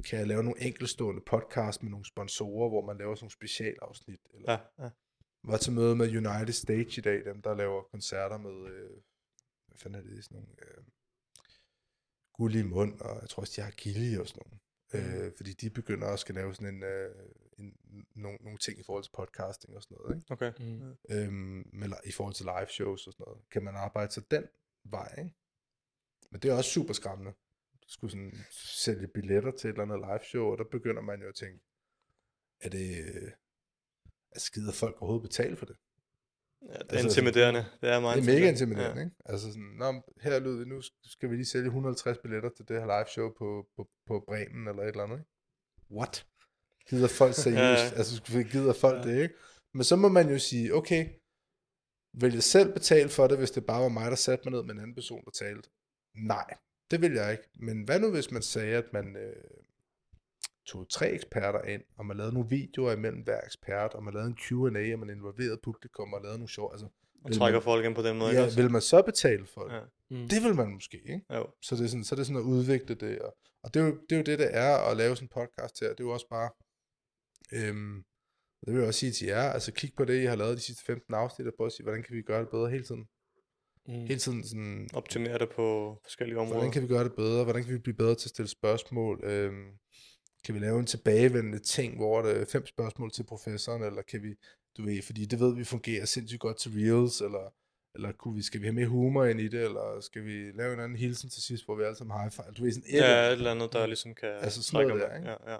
[0.05, 4.19] kan jeg lave nogle enkeltstående podcast med nogle sponsorer, hvor man laver sådan nogle specialafsnit?
[4.33, 4.89] Eller Ja, ja.
[5.43, 8.89] Var til møde med United Stage i dag, dem der laver koncerter med, øh,
[9.67, 10.83] hvad fanden er det, sådan nogle øh,
[12.33, 14.59] guld i mund, og jeg tror også, de har gilde og sådan nogle.
[14.93, 17.15] Øh, fordi de begynder også at lave sådan en, øh,
[17.57, 17.77] en,
[18.15, 20.33] nogle, nogle ting i forhold til podcasting og sådan noget, ikke?
[20.33, 20.53] Okay.
[20.59, 20.95] Mm.
[21.09, 23.49] Øhm, eller i forhold til live shows og sådan noget.
[23.51, 24.47] Kan man arbejde sig den
[24.83, 25.35] vej, ikke?
[26.31, 27.31] Men det er også super skræmmende.
[27.83, 31.21] Du skulle sådan sælge billetter til et eller andet live show, og der begynder man
[31.21, 31.63] jo at tænke,
[32.59, 33.05] er det,
[34.31, 35.75] øh, er skider folk overhovedet betale for det?
[36.61, 37.65] Ja, det er Altså, intimiderende.
[37.81, 38.51] Det er meget Det er mega intimiderende.
[38.51, 39.15] intimiderende, ikke?
[39.25, 39.87] Altså sådan, Nå,
[40.21, 43.29] her lyder vi, nu skal vi lige sælge 150 billetter til det her live show
[43.39, 45.31] på, på, på Bremen eller et eller andet, ikke?
[45.91, 46.25] What?
[46.89, 47.59] Gider folk seriøst?
[47.59, 47.83] Ja, ja, ja.
[47.83, 47.97] ja.
[47.97, 49.09] Altså, gider folk Ja.
[49.09, 49.15] ja.
[49.15, 49.35] det, ikke?
[49.73, 51.09] Men så må man jo sige, okay,
[52.13, 54.63] vil jeg selv betale for det, hvis det bare var mig, der satte mig ned
[54.63, 55.69] med en anden person, der talte?
[56.15, 56.57] Nej,
[56.91, 57.43] det vil jeg ikke.
[57.59, 59.43] Men hvad nu, hvis man sagde, at man øh,
[60.67, 64.29] tog tre eksperter ind, og man lavede nogle videoer imellem hver ekspert, og man lavede
[64.29, 66.87] en Q&A, og man involverede publikum, og lavede nogle sjov, altså,
[67.23, 68.61] Og trækker folk ind på den måde, ikke ja, også?
[68.61, 69.73] vil man så betale for det?
[69.75, 69.81] Ja.
[70.09, 70.27] Mm.
[70.29, 71.21] Det vil man måske, ikke?
[71.33, 71.47] Jo.
[71.61, 73.19] Så det er sådan, så er det sådan at udvikle det.
[73.19, 75.29] Og, og det, er jo, det er jo det, det er at lave sådan en
[75.39, 75.89] podcast her.
[75.89, 76.49] Det er jo også bare,
[77.53, 78.03] øhm,
[78.65, 80.61] det vil jeg også sige til jer, altså kig på det, I har lavet de
[80.61, 83.05] sidste 15 afsnit, og prøv at sige, hvordan kan vi gøre det bedre hele tiden?
[83.87, 83.93] Mm.
[83.93, 86.53] Hele tiden sådan, Optimere det på forskellige områder.
[86.55, 87.43] hvordan kan vi gøre det bedre?
[87.43, 89.23] Hvordan kan vi blive bedre til at stille spørgsmål?
[89.23, 89.67] Øhm,
[90.43, 94.23] kan vi lave en tilbagevendende ting, hvor der er fem spørgsmål til professoren, eller kan
[94.23, 94.35] vi,
[94.77, 97.53] du ved, fordi det ved vi fungerer sindssygt godt til Reels, eller,
[97.95, 100.73] eller kunne vi, skal vi have mere humor ind i det, eller skal vi lave
[100.73, 102.53] en anden hilsen til sidst, hvor vi alle sammen high five?
[102.57, 103.31] Du ved, sådan et eller Ja, andet.
[103.33, 105.29] et eller andet, der ligesom kan Altså sådan noget der, ikke?
[105.29, 105.59] Ja, ja,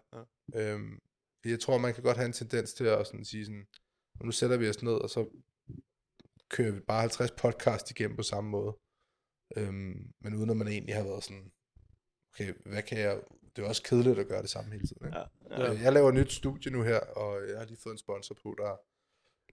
[0.53, 0.73] ja.
[0.73, 0.99] Øhm,
[1.45, 3.67] jeg tror, man kan godt have en tendens til at sådan sige sådan,
[4.23, 5.29] nu sætter vi os ned, og så
[6.49, 8.77] kører vi bare 50 podcast igennem på samme måde.
[9.57, 11.51] Øhm, men uden at man egentlig har været sådan,
[12.33, 13.19] okay, hvad kan jeg,
[13.57, 15.05] det er også kedeligt at gøre det samme hele tiden.
[15.07, 15.17] Ikke?
[15.17, 15.63] ja, Ja.
[15.63, 15.73] ja.
[15.73, 18.35] Øh, Jeg laver et nyt studie nu her, og jeg har lige fået en sponsor
[18.43, 18.79] på, der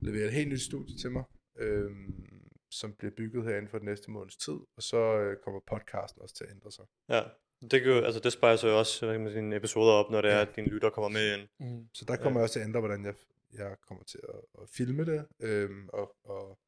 [0.01, 1.25] leverer et helt nyt studie til mig,
[1.59, 5.61] øhm, som bliver bygget her inden for den næste måneds tid, og så øh, kommer
[5.67, 6.85] podcasten også til at ændre sig.
[7.09, 7.23] Ja,
[7.71, 10.35] det, kan jo, altså, det spejler jo også sige, dine episoder op, når det er,
[10.37, 10.43] Ja.
[10.43, 11.49] at dine lytter kommer med ind.
[11.61, 11.89] Mm.
[11.93, 13.15] Så der kommer jeg også til at ændre, hvordan jeg,
[13.53, 16.59] jeg kommer til at, at filme det, øhm, og, og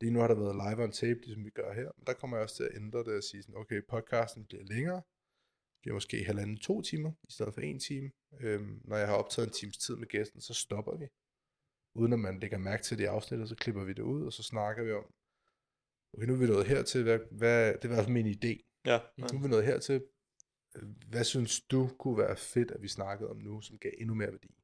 [0.00, 2.36] lige nu har der været live on tape, ligesom vi gør her, men der kommer
[2.36, 5.02] jeg også til at ændre det og sige sådan, okay, podcasten bliver længere,
[5.80, 8.10] bliver måske halvanden to timer, i stedet for en time.
[8.40, 11.06] Øhm, når jeg har optaget en times tid med gæsten, så stopper vi.
[11.94, 14.32] Uden at man lægger mærke til det i afsnittet, så klipper vi det ud, og
[14.32, 15.12] så snakker vi om,
[16.12, 18.68] okay, nu er vi nået hertil, hvad, hvad, det var i hvert fald min idé,
[18.84, 20.04] Ja, nu er vi nået hertil,
[21.08, 24.30] hvad synes du kunne være fedt, at vi snakkede om nu, som gav endnu mere
[24.30, 24.54] værdi?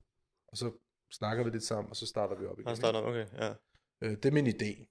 [0.49, 0.73] Og så
[1.13, 2.67] snakker vi lidt sammen, og så starter vi op igen.
[2.67, 3.55] han starter, okay, ja.
[4.01, 4.87] Øh, det er min idé,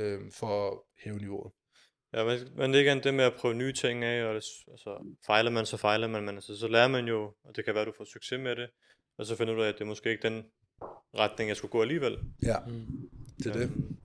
[0.00, 1.52] øh, for at hæve niveauet.
[2.16, 4.44] Ja, men, men det er igen det med at prøve nye ting af, og det,
[4.70, 7.74] altså, fejler man, så fejler man, men altså, så lærer man jo, og det kan
[7.74, 8.70] være, at du får succes med det,
[9.18, 10.44] og så finder du ud af, at det er måske ikke den
[11.14, 12.18] retning, jeg skulle gå alligevel.
[12.42, 13.10] Ja, Mm.
[13.38, 13.62] det er det.
[13.62, 13.98] Øhm,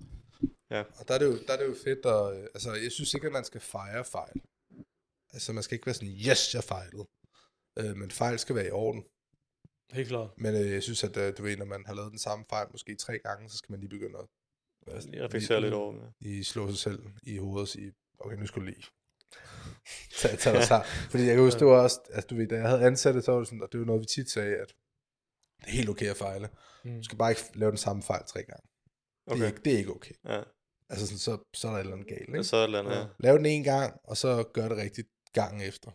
[0.99, 3.13] Og der er det jo, der er det jo fedt, at, øh, altså jeg synes
[3.13, 4.41] ikke, at man skal fejre fejl.
[5.33, 7.05] Altså man skal ikke være sådan, yes, jeg fejlede.
[7.79, 9.03] Øh, men fejl skal være i orden.
[9.91, 10.29] Helt klart.
[10.37, 12.67] Men øh, jeg synes, at øh, du ved, når man har lavet den samme fejl
[12.71, 14.27] måske tre gange, så skal man lige begynde at
[14.93, 16.13] altså, Lige reflektere lidt over det.
[16.19, 17.93] lige slå sig selv i hovedet og sige,
[18.25, 18.83] okay, nu skal du lige
[20.17, 20.87] tage, tage dig sammen.
[21.11, 23.23] Fordi jeg kan huske, det var også, altså du ved, da jeg havde ansat det,
[23.23, 24.67] så var det sådan, og det var noget, vi tit sagde, at
[25.61, 26.49] det er helt okay at fejle.
[26.83, 26.97] Mm.
[26.97, 28.67] Du skal bare ikke lave den samme fejl tre gange.
[29.25, 30.13] Det, er, Okay, ikke, det er ikke okay.
[30.25, 30.41] ja.
[30.89, 32.27] Altså sådan, så, så er der et eller andet galt.
[32.29, 32.43] Ikke?
[32.43, 33.05] Så er det andet, ja.
[33.19, 35.91] Lav den en gang, og så gør det rigtigt gangen efter.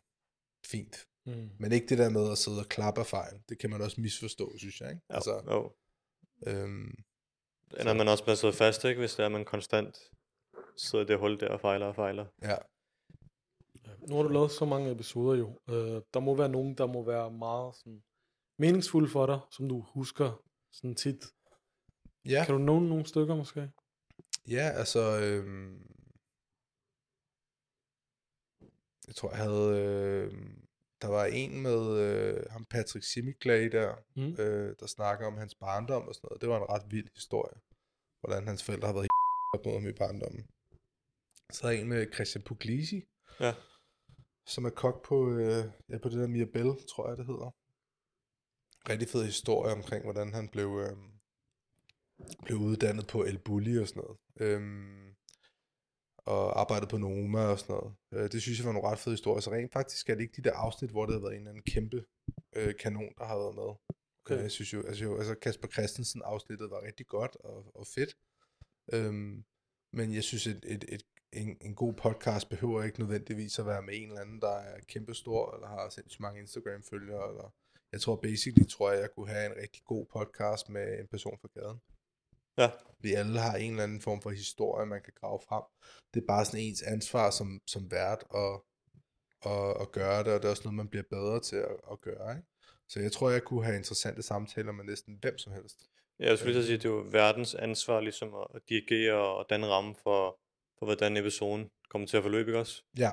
[0.67, 0.97] Fint.
[1.27, 1.51] Mm.
[1.59, 3.35] Men ikke det der med at sidde og klappe af fejl.
[3.49, 4.91] Det kan man også misforstå, synes jeg.
[4.91, 5.03] Ikke?
[5.11, 5.73] Jo, Altså, jo.
[6.47, 6.95] øhm,
[7.81, 8.99] ender man også med at sidde fast, ikke?
[8.99, 9.99] Hvis det er, at man konstant
[10.77, 12.27] sidder i det hul der og fejler og fejler.
[12.43, 12.57] ja.
[14.09, 15.61] Nu har du lavet så mange episoder jo.
[15.69, 18.03] Øh, der må være nogen, der må være meget sådan,
[18.59, 21.25] meningsfulde for dig, som du husker sådan tit.
[22.25, 23.73] Ja, Kan du nævne nogle stykker måske?
[24.49, 25.01] ja altså...
[25.23, 25.83] Øhm,
[29.07, 29.71] jeg tror, jeg havde...
[29.83, 30.33] Øh,
[31.03, 34.37] der var en med øh, ham Patrick Simiglay der, Mm.
[34.43, 36.41] øh, der snakker om hans barndom og sådan noget.
[36.41, 37.57] Det var en ret vild historie,
[38.21, 39.09] hvordan hans forældre har været
[39.55, 40.49] op mod ham i barndommen.
[41.53, 43.05] Så er der en med Christian Puglisi,
[43.41, 43.55] Ja.
[44.47, 47.51] som er kok på, øh, ja, på det der Mirabelle, tror jeg det hedder.
[48.91, 50.97] Rigtig fed historie omkring, hvordan han blev, øh,
[52.45, 54.19] blev uddannet på El Bulli og sådan noget.
[54.41, 55.15] Øhm,
[56.17, 57.95] og arbejdede på Noma og sådan noget.
[58.13, 59.41] Øh, det synes jeg var nogle ret fede historier.
[59.41, 61.51] Så rent faktisk er det ikke de der afsnit, hvor det har været en eller
[61.51, 62.05] anden kæmpe
[62.57, 63.63] øh, kanon, der har været med.
[63.65, 64.35] Okay.
[64.35, 64.43] Okay.
[64.43, 68.17] Jeg synes jo, altså, jo, altså Kasper Christensen afsnittet var rigtig godt og, og fedt.
[68.93, 69.45] Øhm,
[69.93, 71.03] men jeg synes, et, et, et,
[71.37, 74.81] en, en god podcast behøver ikke nødvendigvis at være med en eller anden, der er
[74.89, 77.29] kæmpestor, eller har sindssygt mange Instagram-følgere.
[77.29, 77.55] Eller,
[77.93, 81.39] jeg tror basically, tror jeg, jeg kunne have en rigtig god podcast med en person
[81.41, 81.81] fra gaden.
[82.59, 85.63] Ja, Vi alle har en eller anden form for historie, man kan grave frem.
[86.15, 88.61] Det er bare sådan ens ansvar som, som vært at,
[89.53, 92.01] at, at gøre det, og det er også noget, man bliver bedre til at, at
[92.01, 92.37] gøre.
[92.37, 92.49] Ikke?
[92.89, 95.91] Så jeg tror, jeg kunne have interessante samtaler med næsten hvem som helst.
[96.21, 99.37] Ja, jeg skulle lige sige, at det er jo verdens ansvar ligesom at, at dirigere
[99.37, 100.41] og danne ramme for,
[100.79, 102.83] for, hvordan episoden kommer til at forløbe, ikke også?
[102.99, 103.11] Ja,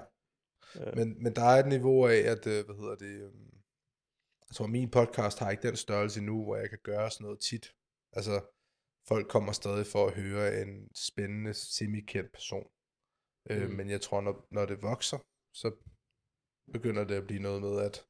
[0.80, 3.54] Øh, men, men der er et niveau af, at, øh, hvad hedder det, øhm,
[4.50, 7.40] jeg tror, min podcast har ikke den størrelse nu, hvor jeg kan gøre sådan noget
[7.40, 7.76] tit.
[8.14, 8.46] Altså,
[9.08, 12.68] folk kommer stadig for at høre en spændende, semi-kendt person.
[13.50, 13.76] Øh, Mm.
[13.76, 15.18] Men jeg tror, når, når det vokser,
[15.54, 15.72] så
[16.74, 18.06] begynder det at blive noget med, at,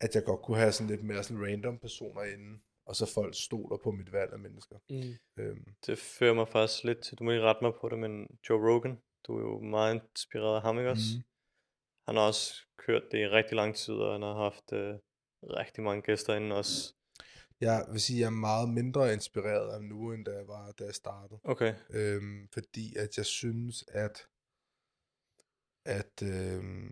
[0.00, 3.34] at jeg godt kunne have sådan lidt mere sådan random personer inde, og så folk
[3.34, 4.76] stoler på mit valg af mennesker.
[4.90, 5.42] Mm.
[5.42, 8.12] Øhm, det fører mig faktisk lidt til, du må lige rette mig på det, men
[8.48, 11.10] Joe Rogan, du er jo meget inspireret af ham, ikke også?
[11.16, 11.24] Mhm.
[12.06, 14.94] Han har også kørt det i rigtig lang tid, og han har haft øh,
[15.42, 16.94] rigtig mange gæster inde også.
[17.60, 20.72] jeg vil sige, at jeg er meget mindre inspireret af nu, end da jeg var,
[20.78, 21.40] da jeg startede.
[21.44, 24.26] Okay, Øhm, fordi at jeg synes, at,
[25.84, 26.90] at øhm,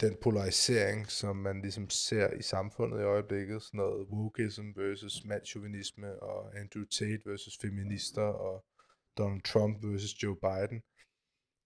[0.00, 6.22] den polarisering, som man ligesom ser i samfundet i øjeblikket, sådan noget wokeism versus mandsjuvenisme,
[6.22, 8.64] og Andrew Tate versus feminister, og
[9.18, 10.82] Donald Trump versus Joe Biden,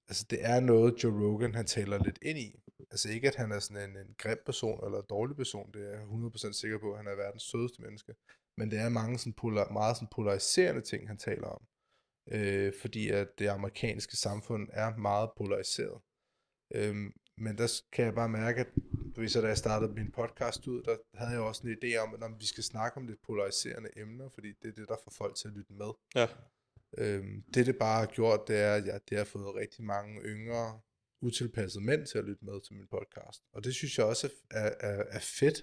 [0.08, 2.60] altså det er noget, Joe Rogan han taler lidt ind i.
[2.90, 5.82] Altså ikke, at han er sådan en, en grim person eller en dårlig person, det
[5.86, 8.14] er jeg 100% sikker på, at han er verdens sødeste menneske.
[8.58, 11.62] Men det er mange sådan polar, meget sådan polariserende ting, han taler om.
[12.32, 16.00] Øh, fordi at det amerikanske samfund er meget polariseret.
[16.74, 18.70] Øhm, men der kan jeg bare mærke, at
[19.16, 21.96] du ved, så da jeg startede min podcast ud, der havde jeg også en idé
[21.96, 24.96] om, at når vi skal snakke om lidt polariserende emner, fordi det er det, der
[25.04, 25.90] får folk til at lytte med.
[26.14, 26.26] ja.
[26.98, 30.20] Øhm, det, det bare har gjort, det er, at jeg, det har fået rigtig mange
[30.22, 30.80] yngre,
[31.22, 33.42] utilpassede mænd til at lytte med til min podcast.
[33.52, 35.62] Og det synes jeg også er, er, er fedt,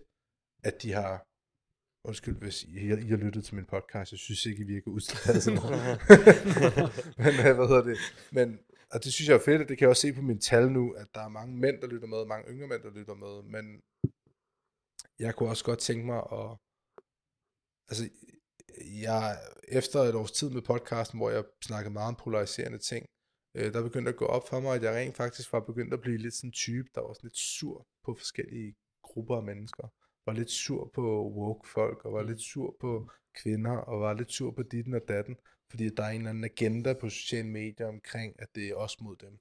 [0.64, 1.32] at de har
[2.04, 4.12] Undskyld, hvis I, I har lyttet til min podcast.
[4.12, 5.46] Jeg synes ikke, I virker udstedet.
[7.24, 7.98] men øh, hvad hedder det?
[8.32, 8.60] Men,
[8.94, 10.72] og det synes jeg er fedt, og det kan jeg også se på mine tal
[10.72, 13.44] nu, at der er mange mænd, der lytter med, mange yngre mænd, der lytter med,
[13.44, 13.82] men
[15.20, 16.58] jeg kunne også godt tænke mig at,
[17.90, 18.04] altså,
[19.08, 19.38] jeg,
[19.80, 23.06] efter et års tid med podcasten, hvor jeg snakkede meget om polariserende ting,
[23.58, 26.02] øh, der begyndte at gå op for mig, at jeg rent faktisk var begyndt at
[26.02, 29.88] blive lidt sådan en type, der var sådan lidt sur på forskellige grupper af mennesker.
[30.26, 33.10] Var lidt sur på woke folk, og var lidt sur på
[33.42, 35.36] kvinder, og var lidt sur på ditten og datten,
[35.72, 39.02] fordi der er en eller anden agenda på sociale medier omkring, at det er os
[39.02, 39.40] mod dem.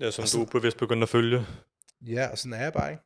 [0.00, 1.40] Ja, som Altså- du bevidst begynder at følge.
[2.00, 3.02] Ja, og sådan er jeg bare ikke.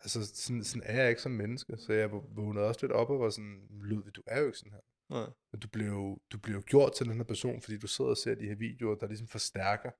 [0.00, 3.20] Altså, sådan, sådan er jeg ikke som menneske, så jeg vågnede også lidt op og
[3.20, 4.80] var sådan, Ludvig, du er jo ikke sådan her.
[5.10, 5.26] Nej.
[5.52, 8.10] Men du bliver, jo, du bliver jo gjort til den her person, fordi du sidder
[8.10, 9.90] og ser de her videoer, der ligesom forstærker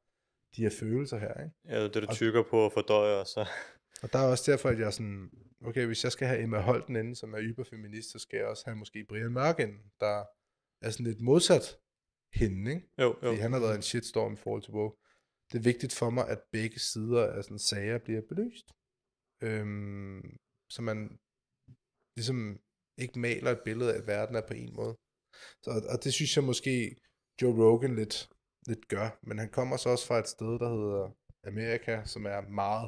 [0.57, 1.57] de her følelser her, ikke?
[1.69, 3.49] Ja, det er det, du tykker på og fordøjer, og så...
[4.03, 5.31] Og der er også derfor, at jeg er sådan,
[5.65, 8.63] okay, hvis jeg skal have Emma Holten inde, som er yberfeminist, så skal jeg også
[8.67, 9.59] have måske Brian Mørk
[10.01, 10.25] der
[10.83, 11.67] er sådan lidt modsat
[12.41, 12.87] hende, ikke?
[13.03, 13.15] Jo, jo.
[13.23, 14.97] Fordi han har været en shitstorm i forhold til woke.
[15.53, 18.67] Det er vigtigt for mig, at begge sider af sådan sager bliver belyst.
[19.47, 20.23] Øhm,
[20.75, 20.99] så man
[22.17, 22.39] ligesom
[23.03, 24.95] ikke maler et billede af, at verden er på en måde.
[25.65, 26.97] Så, og- det synes jeg måske
[27.43, 28.17] Joe Rogan lidt,
[28.69, 29.09] lidt gør.
[29.29, 31.05] Men han kommer så også fra et sted, der hedder
[31.51, 32.87] Amerika, som er meget,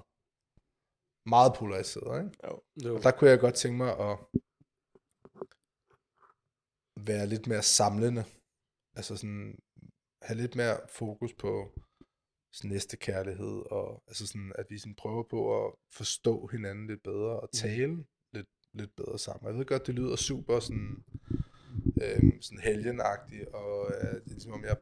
[1.35, 2.14] meget polariseret.
[2.25, 2.37] Ikke?
[2.46, 2.55] Jo.
[2.96, 4.14] Og der kunne jeg godt tænke mig at
[6.96, 8.24] være lidt mere samlende.
[8.96, 9.59] Altså sådan,
[10.22, 11.72] have lidt mere fokus på
[12.52, 17.02] sådan næste kærlighed, og altså sådan, at vi sådan prøver på at forstå hinanden lidt
[17.02, 19.50] bedre, og tale lidt, lidt bedre sammen.
[19.50, 21.04] Jeg ved godt, det lyder super sådan,
[22.02, 24.76] øhm, sådan helgenagtigt, og øh, det er ligesom om jeg,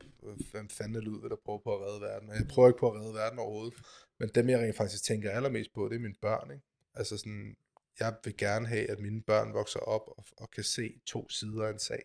[0.53, 2.31] hvem fanden er Ludvig, der prøver på at redde verden.
[2.31, 3.75] Og jeg prøver ikke på at redde verden overhovedet,
[4.19, 6.65] men dem jeg rent faktisk tænker allermest på, det er mine børn, ikke?
[6.95, 7.57] Altså sådan,
[8.01, 11.67] jeg vil gerne have, at mine børn vokser op og, og kan se to sider
[11.67, 12.03] af en sag,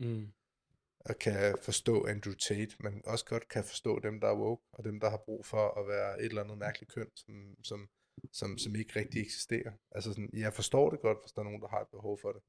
[0.00, 0.32] Mm.
[1.00, 4.84] og kan forstå Andrew Tate, men også godt kan forstå dem, der er woke, og
[4.84, 7.88] dem, der har brug for at være et eller andet mærkeligt køn, som, som,
[8.32, 9.72] som, som ikke rigtig eksisterer.
[9.90, 12.32] Altså sådan, jeg forstår det godt, hvis der er nogen, der har et behov for
[12.32, 12.42] det.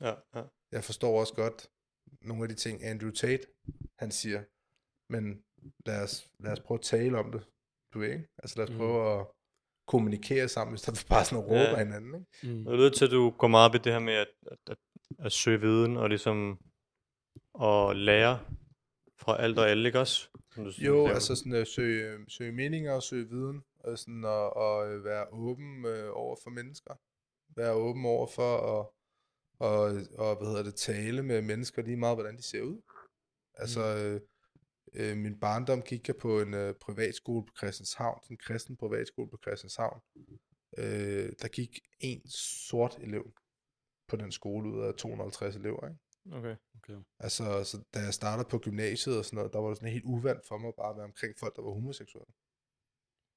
[0.00, 0.44] Ja, ja.
[0.72, 1.70] Jeg forstår også godt
[2.20, 3.46] nogle af de ting, Andrew Tate,
[3.98, 4.44] han siger,
[5.12, 5.44] men
[5.86, 7.46] lad os, lad os prøve at tale om det,
[7.94, 8.28] du ved ikke?
[8.38, 8.76] Altså lad os Mm.
[8.76, 9.26] prøve at
[9.86, 11.84] kommunikere sammen, i stedet for bare sådan at råbe Ja.
[11.84, 12.56] hinanden, ikke?
[12.56, 12.64] Mm.
[12.64, 14.76] Det lyder til, at du går meget op i det her med at, at, at,
[15.18, 16.58] at søge viden og ligesom
[17.62, 18.40] at lære
[19.18, 20.28] fra alt og alle, ikke også?
[20.54, 23.98] Som du Jo, det er altså sådan at søge, søge meninger og søge viden, og
[23.98, 26.94] sådan at, at være åben øh, over for mennesker.
[27.56, 28.86] Være åben over for at
[29.58, 29.84] og,
[30.18, 32.80] og, hvad hedder det, tale med mennesker lige meget, hvordan de ser ud.
[33.54, 34.20] Altså, øh,
[34.94, 39.38] øh, min barndom gik jeg på en øh, privatskole på Christianshavn, en kristen privatskole på
[39.42, 40.00] Christianshavn.
[40.78, 42.28] Øh, der gik en
[42.68, 43.32] sort elev
[44.08, 46.00] på den skole ud af 250 elever, ikke?
[46.32, 46.56] Okay.
[46.76, 46.98] Okay.
[47.18, 50.04] Altså, så da jeg startede på gymnasiet og sådan noget, der var det sådan helt
[50.04, 52.32] uvandt for mig bare at være omkring folk, der var homoseksuelle.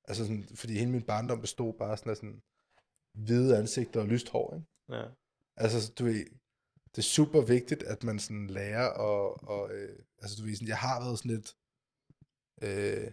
[0.03, 2.41] Altså sådan, fordi hele min barndom bestod bare sådan af sådan
[3.13, 4.67] hvide ansigter og lyst hår, ikke?
[4.89, 5.05] Ja.
[5.55, 6.25] Altså, så du ved,
[6.91, 10.67] det er super vigtigt, at man sådan lærer og, og øh, altså du ved, sådan,
[10.67, 11.49] jeg har været sådan lidt,
[12.65, 13.12] øh,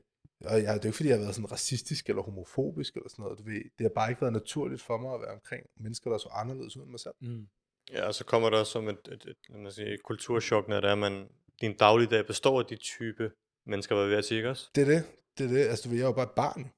[0.50, 3.08] og jeg, det er jo ikke fordi, jeg har været sådan racistisk eller homofobisk eller
[3.08, 5.66] sådan noget, du ved, det har bare ikke været naturligt for mig at være omkring
[5.76, 7.14] mennesker, der så anderledes ud end mig selv.
[7.20, 7.46] Mm.
[7.92, 10.68] Ja, og så kommer der også som et, et, et, lad mig sige, et kulturschok,
[10.68, 11.28] når det er, at man,
[11.60, 13.32] din dagligdag består af de type
[13.66, 14.70] mennesker, hvad vi ved at sige, ikke også?
[14.74, 15.04] Det er det,
[15.38, 16.70] det er det, altså du ved, jeg er jo bare et barn.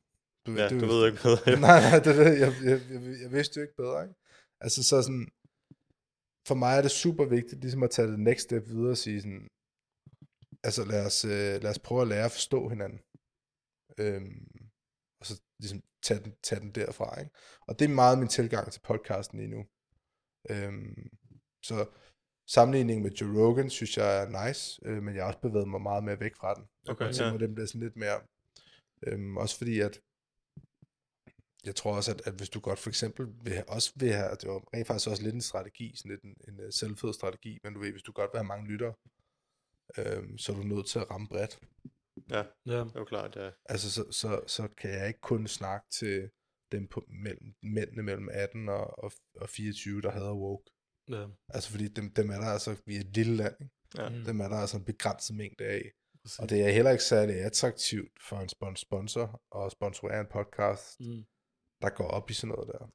[0.47, 1.61] Du, Ja, det er du jo- ved ikke bedre.
[1.69, 2.41] nej, nej, det er det.
[2.41, 4.15] Jeg, jeg, jeg, jeg vidste jo ikke bedre, ikke?
[4.61, 5.29] Altså så sådan,
[6.49, 9.21] for mig er det super vigtigt, ligesom at tage det next step videre og sige
[9.21, 9.49] sådan,
[10.67, 13.01] altså lad os, øh, lad os prøve at lære at forstå hinanden.
[13.99, 14.71] Øhm,
[15.21, 17.31] og så ligesom tage den, tage den derfra, ikke?
[17.61, 19.67] Og det er meget min tilgang til podcasten lige nu.
[20.51, 21.11] Øhm,
[21.63, 21.87] så
[22.47, 25.81] sammenligningen med Joe Rogan, synes jeg er nice, øh, men jeg har også bevæget mig
[25.81, 26.65] meget mere væk fra den.
[26.85, 27.35] Jeg Okay, tænker ja.
[27.35, 28.21] at den bliver sådan lidt mere,
[29.07, 30.01] øhm, også fordi at,
[31.65, 34.49] jeg tror også, at, at hvis du godt for eksempel vil også vil have, det
[34.49, 37.75] var rent faktisk også lidt en strategi, sådan lidt en, en øh, selvfed strategi, men
[37.75, 38.95] du ved, hvis du godt vil have mange lyttere,
[39.99, 41.59] øhm, så er du nødt til at ramme bredt.
[42.31, 42.81] Ja, Ja.
[42.85, 43.51] det er jo klart, ja.
[43.69, 46.31] Altså, så, så, så kan jeg ikke kun snakke til
[46.73, 50.71] dem på mellem, mændene mellem 18 og, og, og 24, der hader woke.
[51.11, 51.27] Ja.
[51.49, 53.75] Altså, fordi dem, dem er der altså, vi er et lille land, ikke?
[54.03, 54.09] ja.
[54.09, 54.25] Mm.
[54.25, 55.93] Dem er der altså en begrænset mængde af.
[56.23, 56.39] Præcis.
[56.39, 59.27] Og det er heller ikke særlig attraktivt for en spon- sponsor
[59.65, 61.25] at sponsorere en podcast, Mm.
[61.83, 62.91] der går op i sådan noget der.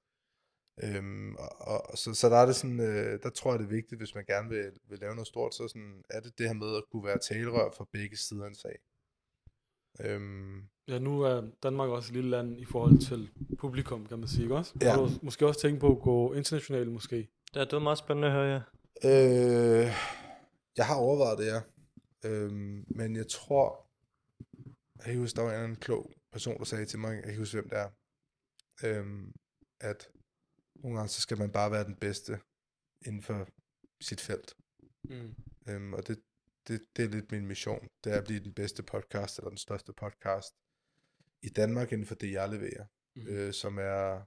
[0.84, 3.70] Øhm, og, og, så, så der er det sådan, øh, der tror jeg det er
[3.70, 6.54] vigtigt, hvis man gerne vil, vil lave noget stort, så sådan, er det det her
[6.54, 8.76] med at kunne være talerør for begge sider af en sag.
[10.00, 14.28] Øhm, Ja, nu er Danmark også et lille land i forhold til publikum, kan man
[14.28, 14.74] sige, ikke også?
[14.82, 14.96] Ja.
[14.96, 17.30] Du måske også tænke på at gå internationalt måske.
[17.56, 18.62] Ja, det var meget spændende at høre, ja.
[19.04, 19.91] Øh,
[20.78, 21.62] jeg har overvejet det, ja.
[22.30, 23.88] Øhm, men jeg tror,
[24.98, 27.56] jeg kan huske, der var en klog person, der sagde til mig, jeg kan huske,
[27.56, 27.89] hvem det er,
[28.84, 29.34] øhm,
[29.80, 30.10] at
[30.84, 32.39] nogle gange, så skal man bare være den bedste
[33.06, 33.48] inden for
[34.02, 34.56] sit felt.
[35.04, 35.36] Mm.
[35.67, 36.22] Øhm, og det,
[36.67, 37.88] det, det er lidt min mission.
[38.04, 40.54] Det er at blive den bedste podcast, eller den største podcast
[41.44, 42.86] i Danmark inden for det, jeg leverer.
[43.15, 43.28] Mm.
[43.28, 44.26] Øh, som er,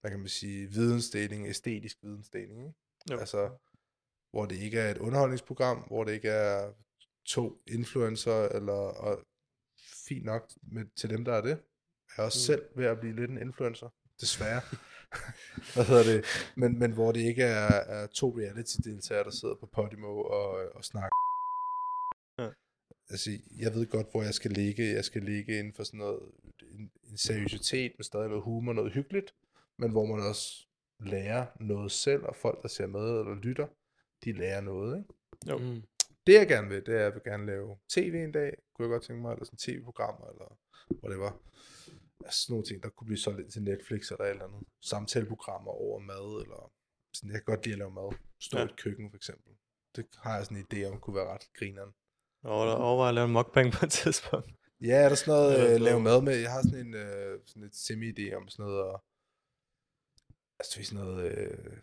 [0.00, 2.58] hvad kan man sige, vidensdeling, æstetisk vidensdeling.
[2.66, 2.74] Ikke?
[3.10, 3.18] Jo.
[3.18, 3.58] Altså,
[4.30, 6.72] hvor det ikke er et underholdningsprogram, hvor det ikke er
[7.26, 9.24] to influencer, eller og
[10.06, 11.62] fint nok med, til dem, der er det.
[12.16, 12.56] Jeg er også Mm.
[12.56, 12.60] mm.
[12.60, 13.88] selv ved at blive lidt en influencer,
[14.20, 14.62] desværre.
[15.74, 16.24] Hvad hedder det?
[16.56, 20.84] Men, men hvor det ikke er, er to reality-deltagere, der sidder på Podimo og, og
[20.84, 21.16] snakker.
[22.38, 22.48] Ja.
[23.10, 24.92] Altså, jeg ved godt, hvor jeg skal ligge.
[24.92, 26.20] Jeg skal ligge inden for sådan noget,
[26.70, 29.34] en, en seriøsitet med stadig noget humor, noget hyggeligt,
[29.78, 30.66] men hvor man også
[31.00, 33.66] lærer noget selv, og folk, der ser med eller lytter,
[34.24, 35.14] de lærer noget, ikke?
[35.48, 35.58] Jo.
[35.58, 35.82] Mm.
[36.26, 38.86] Det jeg gerne vil, det er, at jeg vil gerne lave tv en dag, kunne
[38.86, 40.58] jeg godt tænke mig, eller sådan tv-programmer, eller
[41.04, 41.42] whatever.
[42.24, 44.62] Altså sådan nogle ting, der kunne blive solgt ind til Netflix, eller et eller andet.
[44.80, 46.72] Samtaleprogrammer over mad, eller
[47.14, 48.10] sådan, jeg kan godt lide at lave mad.
[48.40, 48.64] Stå Ja.
[48.64, 49.52] i et køkken, for eksempel.
[49.96, 51.92] Det har jeg sådan en idé om, kunne være ret grineren.
[52.42, 54.50] Og der overvejer at lave en mukbang på et tidspunkt.
[54.80, 57.40] Ja, er der sådan noget, Ja, øh, lave mad med, jeg har sådan en øh,
[57.46, 59.04] sådan et semi-idé om sådan noget, og
[60.58, 61.76] altså vi sådan noget, øh,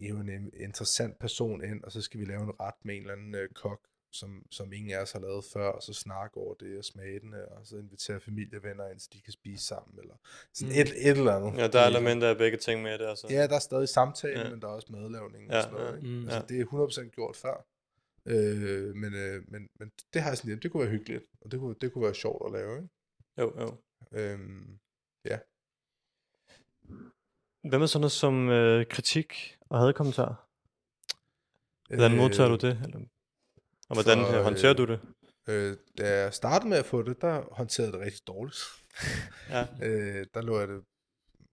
[0.00, 3.14] hive en interessant person ind, og så skal vi lave en ret med en eller
[3.14, 3.80] anden øh, kok,
[4.12, 7.20] som, som ingen af os har lavet før, og så snakke over det og smage
[7.20, 10.14] den, og så invitere familievenner ind, så de kan spise sammen, eller
[10.54, 10.80] sådan Mm.
[10.80, 11.58] et, et eller andet.
[11.60, 13.26] Ja, der er elementer af begge ting med det, altså.
[13.30, 14.44] Ja, der er stadig samtale, Ja.
[14.44, 14.50] ja.
[14.50, 15.90] men der er også madlavning Ja, og sådan noget.
[15.92, 16.08] ja, Ikke?
[16.08, 16.42] mm, altså, ja.
[16.48, 17.66] Det er 100% gjort før.
[18.26, 21.50] Øh, men, øh, men, men det har jeg sådan lidt, det kunne være hyggeligt, og
[21.50, 22.88] det kunne, det kunne være sjovt at lave, ikke?
[23.38, 23.76] Jo, jo.
[24.18, 24.78] Øhm,
[27.68, 30.34] Hvad med sådan noget som øh, kritik og hadkommentarer?
[31.96, 32.80] Hvordan modtager du det?
[32.84, 33.00] Eller,
[33.90, 35.00] og hvordan for, øh, håndterer øh, du det?
[35.48, 38.58] Øh, da jeg startede med at få det, der håndterede jeg det rigtig dårligt.
[39.48, 39.66] Ja.
[39.86, 40.84] øh, der lå jeg det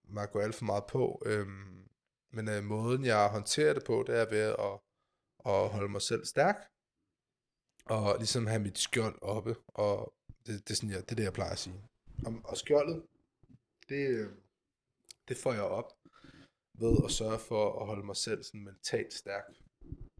[0.08, 1.22] mig at gå alt for meget på.
[1.26, 1.88] Øhm,
[2.32, 4.80] men øh, måden, jeg håndterer det på, det er ved at,
[5.52, 6.56] at holde mig selv stærk.
[7.84, 9.56] Og ligesom have mit skjold oppe.
[9.68, 10.14] Og
[10.46, 11.82] det, det, er, sådan, jeg, det er det, jeg plejer at sige.
[12.26, 13.02] Og, og skjoldet,
[13.88, 14.30] det,
[15.28, 15.92] det får jeg op
[16.74, 19.44] ved at sørge for at holde mig selv sådan mentalt stærk.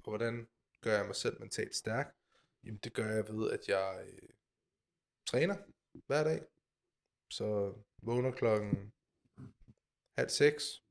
[0.05, 0.47] Og hvordan
[0.81, 2.15] gør jeg mig selv mentalt stærk?
[2.65, 4.29] Jamen det gør jeg ved, at jeg øh,
[5.27, 5.57] træner
[6.07, 6.43] hver dag.
[7.31, 8.93] Så vågner klokken
[10.19, 10.83] halv seks.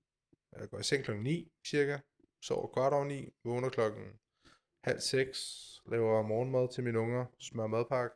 [0.52, 2.00] Jeg går i seng klokken 9 cirka.
[2.42, 3.34] Sover godt over 9.
[3.44, 4.20] Vågner klokken
[4.84, 5.40] halv seks.
[5.86, 7.26] Laver morgenmad til mine unger.
[7.40, 8.16] Smør madpakke.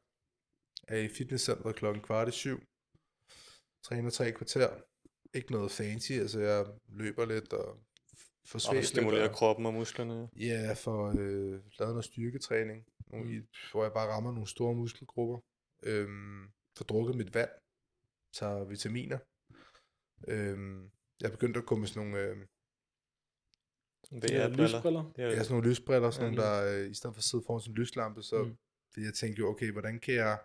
[0.87, 2.59] Er i fitnesscenteret klokken kvart i syv.
[3.83, 4.81] Træner tre kvarter.
[5.33, 6.11] Ikke noget fancy.
[6.11, 7.83] Altså jeg løber lidt og
[8.45, 8.87] svedt lidt.
[8.87, 10.29] stimulere kroppen og musklerne.
[10.35, 13.47] Ja, for øh, lavet noget styrketræning, nogle, Mm.
[13.71, 15.39] hvor jeg bare rammer nogle store muskelgrupper.
[15.83, 17.49] Øhm, får drukket mit vand,
[18.33, 19.19] tager vitaminer.
[20.27, 20.83] Øhm,
[21.21, 22.37] jeg er begyndt at komme med sådan nogle, øh,
[24.11, 25.03] lysbriller.
[25.15, 26.35] Det er ja, jo- sådan nogle lysbriller, sådan Ja.
[26.35, 28.57] nogle, der øh, i stedet for at sidde foran sådan en lyslampe, så mm.
[28.95, 30.39] det, jeg tænkte jo, okay, hvordan kan jeg,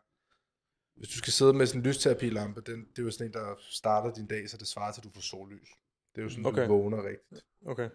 [0.97, 3.57] hvis du skal sidde med sådan en lysterapilampe, den, det er jo sådan en, der
[3.59, 5.69] starter din dag, så det svarer til, at du får sollys.
[6.17, 6.69] Det er jo sådan, okay.
[6.69, 7.47] Du vågner rigtigt.
[7.67, 7.91] Okay.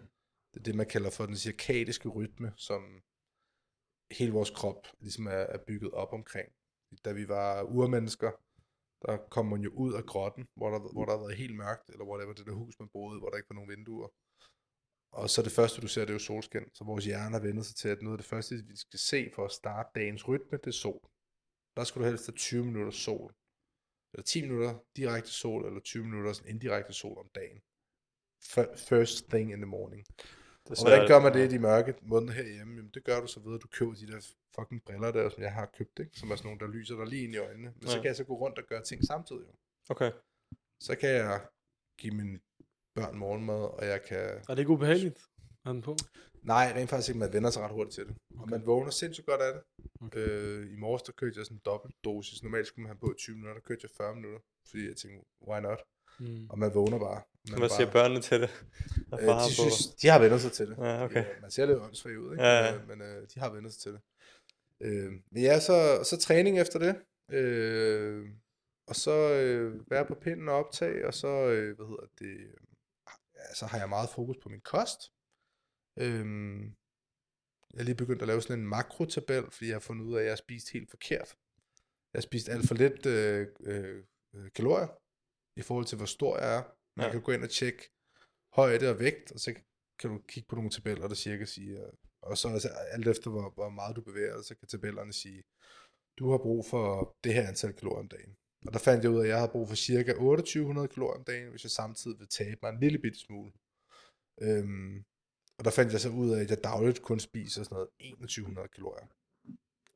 [0.54, 3.02] Det er det, man kalder for den cirkadiske rytme, som
[4.10, 6.48] hele vores krop ligesom er, er bygget op omkring.
[7.04, 8.30] Da vi var urmennesker,
[9.02, 11.88] der kom man jo ud af grotten, hvor der, hvor der har været helt mørkt,
[11.88, 14.08] eller hvor det var det der hus, man boede hvor der ikke var nogen vinduer.
[15.12, 16.74] Og så det første, du ser, det er jo solskin.
[16.74, 19.30] Så vores hjerne har vendt sig til, at noget af det første, vi skal se
[19.34, 21.08] for at starte dagens rytme, det er sol.
[21.76, 23.34] Der skal du helst have 20 minutter sol.
[24.12, 27.62] Eller 10 minutter direkte sol, eller 20 minutter sådan indirekte sol om dagen.
[28.44, 30.06] Fir- First thing in the morning.
[30.68, 32.74] Det Og hvordan gør man det i de mørke måneder herhjemme?
[32.76, 34.20] Jamen, det gør du så ved, at du køber de der
[34.54, 36.10] fucking briller der, som jeg har købt, ikke?
[36.18, 37.72] som er sådan nogle, der lyser dig lige ind i øjnene.
[37.80, 38.02] Men så Ja.
[38.02, 39.42] kan jeg så gå rundt og gøre ting samtidig.
[39.48, 39.54] Jo.
[39.88, 40.10] Okay.
[40.80, 41.46] Så kan jeg
[41.98, 42.38] give mine
[42.94, 44.18] børn morgenmad, og jeg kan...
[44.18, 45.18] Er det ikke ubehageligt?
[45.64, 45.96] Er den på?
[46.42, 48.16] Nej, rent faktisk ikke, man vender sig ret hurtigt til det.
[48.36, 48.50] Og Okay.
[48.50, 49.62] man vågner sindssygt godt af det.
[50.00, 50.18] Okay.
[50.28, 52.42] Øh, I morges, der kørte jeg sådan en dobbelt dosis.
[52.42, 54.40] Normalt skulle man have på i 20 minutter, der kørte jeg 40 minutter.
[54.70, 55.80] Fordi jeg tænkte, why not?
[56.20, 56.50] Mm.
[56.50, 57.22] Og man vågner bare.
[57.50, 58.50] Man Hvad bare, siger børnene til det?
[59.20, 60.76] Øh, de, synes, de har vendt sig til det.
[60.78, 61.24] Ja, okay.
[61.24, 62.44] Ja, man ser lidt åndssvagt ud, ikke?
[62.44, 62.72] Ja, ja.
[62.72, 64.00] Men, øh, men øh, de har vendt sig til det.
[64.80, 66.96] Øh, men ja, så, så træning efter det.
[67.36, 68.28] Øh,
[68.86, 72.54] og så øh, være på pinden og optage, og så, øh, hvad hedder det, øh,
[73.36, 75.00] ja, så har jeg meget fokus på min kost.
[75.98, 76.26] Øh,
[77.74, 80.18] jeg er lige begyndt at lave sådan en makrotabel, fordi jeg har fundet ud af,
[80.18, 81.36] at jeg har spist helt forkert.
[82.12, 84.88] Jeg har spist alt for lidt øh, øh, øh, kalorier,
[85.56, 86.62] i forhold til hvor stor jeg er.
[86.96, 87.12] Man Ja.
[87.12, 87.90] kan gå ind og tjekke
[88.52, 89.54] højde og vægt, og så
[89.98, 91.90] kan du kigge på nogle tabeller, der cirka siger,
[92.22, 95.42] og så altså, alt efter, hvor, hvor meget du bevæger dig, så kan tabellerne sige,
[96.18, 98.36] du har brug for det her antal kalorier om dagen.
[98.66, 101.24] Og der fandt jeg ud af, at jeg havde brug for cirka 2800 kalorier om
[101.24, 103.52] dagen, hvis jeg samtidig vil tabe mig en lille bitte smule.
[104.42, 105.04] Øhm,
[105.58, 108.68] og der fandt jeg så ud af, at jeg dagligt kun spiser sådan noget 2100
[108.68, 109.06] kalorier.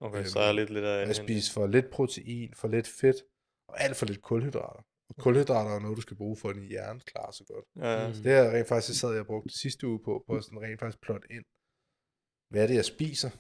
[0.01, 1.07] Okay, Øhm, så er jeg lidt lidt af...
[1.07, 3.16] Jeg spiser for lidt protein, for lidt fedt,
[3.68, 4.82] og alt for lidt kulhydrater.
[5.09, 7.64] Og kulhydrater er noget, du skal bruge for, at din hjerne klarer sig godt.
[7.76, 8.14] Ja, Mm.
[8.14, 10.62] Så det har jeg rent faktisk, sad jeg brugte sidste uge på, på at sådan
[10.62, 11.44] rent faktisk plot ind.
[12.50, 13.30] Hvad er det, jeg spiser?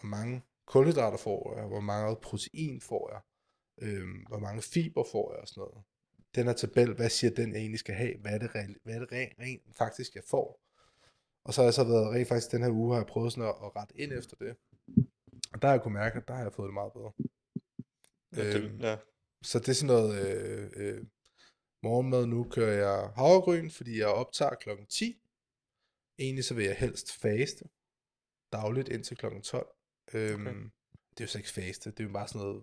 [0.00, 1.66] Hvor mange kulhydrater får jeg?
[1.66, 3.20] Hvor meget protein får jeg?
[3.82, 5.84] Øhm, hvor mange fiber får jeg og sådan noget?
[6.34, 8.18] Den her tabel, hvad siger den, jeg egentlig skal have?
[8.20, 10.60] Hvad er det, reelt, hvad er det rent, rent faktisk, jeg får?
[11.44, 13.48] Og så har jeg så været rent faktisk den her uge, har jeg prøvet sådan
[13.48, 14.56] at, at rette ind efter det.
[15.52, 17.12] Og der har jeg kunne mærke, at der har jeg fået det meget bedre.
[18.36, 18.96] ja, det, øhm, ja.
[19.42, 21.04] Så det er sådan noget, øh, øh,
[21.82, 25.22] morgenmad nu kører jeg havregryn, fordi jeg optager klokken 10.
[26.18, 27.64] Egentlig så vil jeg helst faste
[28.52, 29.66] dagligt indtil klokken 12.
[30.14, 30.54] Øhm, Okay.
[31.10, 32.62] Det er jo så ikke faste, det er jo bare sådan noget,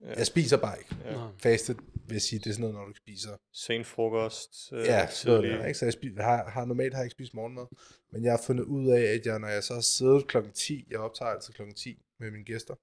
[0.00, 0.14] ja.
[0.16, 0.96] jeg spiser bare ikke.
[1.04, 1.28] ja.
[1.38, 3.36] Faste vil jeg sige, det er sådan noget, når du spiser.
[3.52, 4.72] Sen frokost.
[4.72, 5.78] Øh, Ja, sådan noget ikke?
[5.78, 7.66] Så jeg spiser, har, har, normalt har jeg ikke spist morgenmad,
[8.12, 10.86] men jeg har fundet ud af, at jeg, når jeg så har siddet klokken 10,
[10.90, 12.74] jeg optager altid klokken 10 med mine gæster,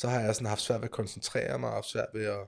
[0.00, 2.42] så har jeg sådan haft svært ved at koncentrere mig, og haft svært ved at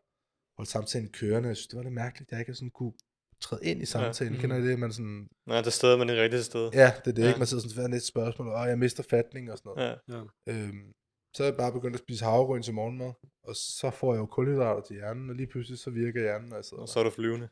[0.56, 1.48] holde samtalen kørende.
[1.48, 2.92] Jeg synes, det var lidt mærkeligt, at jeg ikke sådan kunne
[3.40, 4.32] træde ind i samtalen.
[4.32, 4.36] Ja.
[4.36, 4.40] Mhm.
[4.40, 4.78] Kender I det?
[4.78, 6.70] Man sådan, Nej, det sted, men det rigtige sted.
[6.82, 7.28] ja, det er det, Ja.
[7.28, 7.38] ikke?
[7.38, 9.98] Man sidder sådan svært et spørgsmål, og jeg mister fatning og sådan noget.
[10.08, 10.14] Ja.
[10.16, 10.22] Ja.
[10.52, 10.92] Øhm,
[11.36, 14.26] så er jeg bare begyndt at spise havregryn til morgenmad, og så får jeg jo
[14.26, 16.86] kulhydrater til hjernen, og lige pludselig så virker hjernen, Og der.
[16.86, 17.48] så er du flyvende.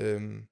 [0.00, 0.46] Øhm,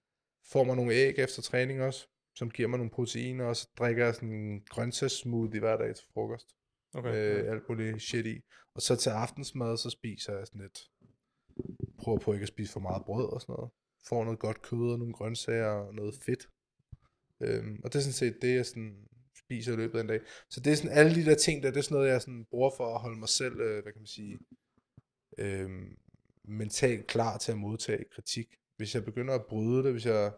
[0.53, 2.07] får mig nogle æg efter træning også,
[2.39, 6.05] som giver mig nogle proteiner, og så drikker jeg sådan en grøntsagssmoothie hver dag til
[6.15, 6.49] frokost.
[6.95, 7.43] Okay.
[7.43, 8.41] Øh, alt muligt shit i.
[8.75, 10.79] Og så til aftensmad, så spiser jeg sådan lidt,
[11.99, 13.71] prøver på ikke at spise for meget brød og sådan noget.
[14.09, 16.49] Får noget godt kød og nogle grøntsager og noget fedt.
[17.41, 19.09] Øhm, og det er sådan set det, jeg sådan
[19.45, 20.21] spiser i løbet af en dag.
[20.51, 22.45] Så det er sådan alle de der ting der, det er sådan noget, jeg sådan
[22.51, 24.39] bruger for at holde mig selv, øh, hvad kan man sige,
[25.39, 25.97] øhm,
[26.45, 28.47] mentalt klar til at modtage kritik.
[28.77, 30.33] Hvis jeg begynder at bryde det, hvis jeg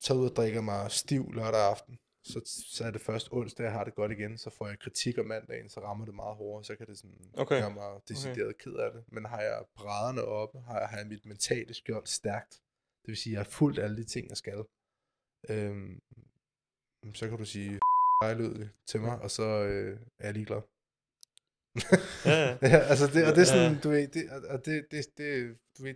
[0.00, 2.40] tager ud og drikker mig stiv lørdag aften, så,
[2.76, 5.26] så er det først onsdag, jeg har det godt igen, så får jeg kritik om
[5.26, 7.60] mandagen, så rammer det meget hårdere, så kan det sådan Okay.
[7.60, 8.64] gøre mig decideret okay.
[8.64, 9.04] ked af det.
[9.08, 12.50] Men har jeg brædderne oppe, har jeg, har jeg mit mentale skjold stærkt,
[13.02, 14.64] det vil sige, at jeg har fulgt alle de ting, jeg skal,
[15.50, 16.00] øhm,
[17.14, 17.80] så kan du sige
[18.38, 20.62] lyd til mig, og så øh, er jeg ligeglad.
[22.24, 22.58] Ja, ja.
[22.72, 23.80] ja, altså det, og det er sådan, Ja.
[23.84, 25.94] du ved, det, og- og det, det, det, du ved,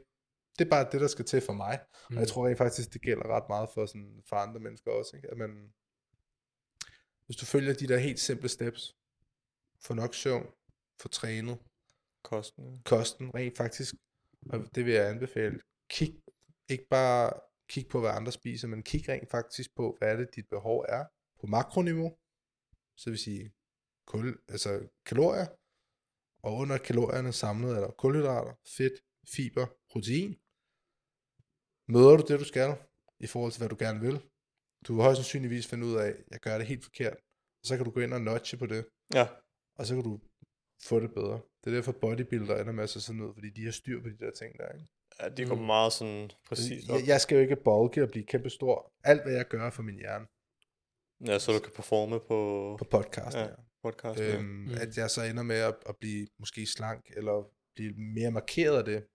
[0.59, 1.81] det er bare det, der skal til for mig.
[2.11, 2.17] Mm.
[2.17, 5.17] Og jeg tror rent faktisk, det gælder ret meget for, sådan, for andre mennesker også.
[5.17, 5.31] Ikke?
[5.31, 5.73] At man,
[7.27, 8.97] hvis du følger de der helt simple steps,
[9.81, 10.47] få nok søvn,
[11.01, 11.59] få trænet,
[12.23, 12.65] Kosten.
[12.65, 12.79] ja.
[12.85, 13.95] kosten rent faktisk,
[14.51, 16.23] og det vil jeg anbefale, kig,
[16.69, 17.33] ikke bare
[17.69, 20.85] kig på, hvad andre spiser, men kig rent faktisk på, hvad er det, dit behov
[20.89, 21.05] er
[21.41, 22.17] på makroniveau,
[22.97, 23.53] så vil sige
[24.07, 25.47] kul, altså kalorier,
[26.43, 29.05] og under kalorierne samlet er der kulhydrater, fedt,
[29.35, 30.37] fiber, protein.
[31.89, 32.77] Møder du det, du skal,
[33.21, 34.21] i forhold til, hvad du gerne vil,
[34.89, 37.17] du vil højst sandsynligvis finde ud af, at jeg gør det helt forkert,
[37.61, 39.27] og så kan du gå ind og notche på det, Ja.
[39.79, 40.21] og så kan du
[40.85, 41.41] få det bedre.
[41.65, 44.09] Det er derfor bodybuilder ender med at se sådan ud, fordi de har styr på
[44.09, 44.87] de der ting der, ikke?
[45.21, 45.63] ja, de går Mm.
[45.63, 46.99] meget sådan præcis op.
[46.99, 48.93] Jeg, jeg skal jo ikke bulke og blive kæmpe stor.
[49.05, 50.27] Alt, hvad jeg gør for min hjerne
[51.27, 53.55] Ja, så du kan performe på, på podcasten, Ja, ja.
[53.83, 54.25] podcasten.
[54.27, 54.45] øhm, Øhm.
[54.45, 54.75] Mm.
[54.81, 58.85] at jeg så ender med at, at blive måske slank, eller blive mere markeret af
[58.85, 59.07] det.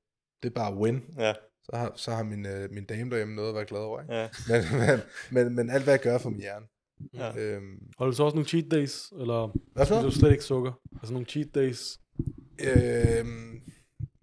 [0.44, 0.98] Det er bare win.
[1.18, 1.34] Ja,
[1.64, 4.14] Så har, så har min, øh, min dame derhjemme noget at være glad over, ikke?
[4.14, 4.30] ja.
[4.50, 6.66] Men, men, men, men alt, hvad jeg gør for min hjerne.
[7.14, 7.38] Ja.
[7.38, 10.44] Øhm, Har du så også nogle cheat days, eller hvad for spiser du slet ikke
[10.44, 10.74] sukker?
[10.96, 12.00] Altså nogle cheat days?
[12.68, 13.62] Øhm,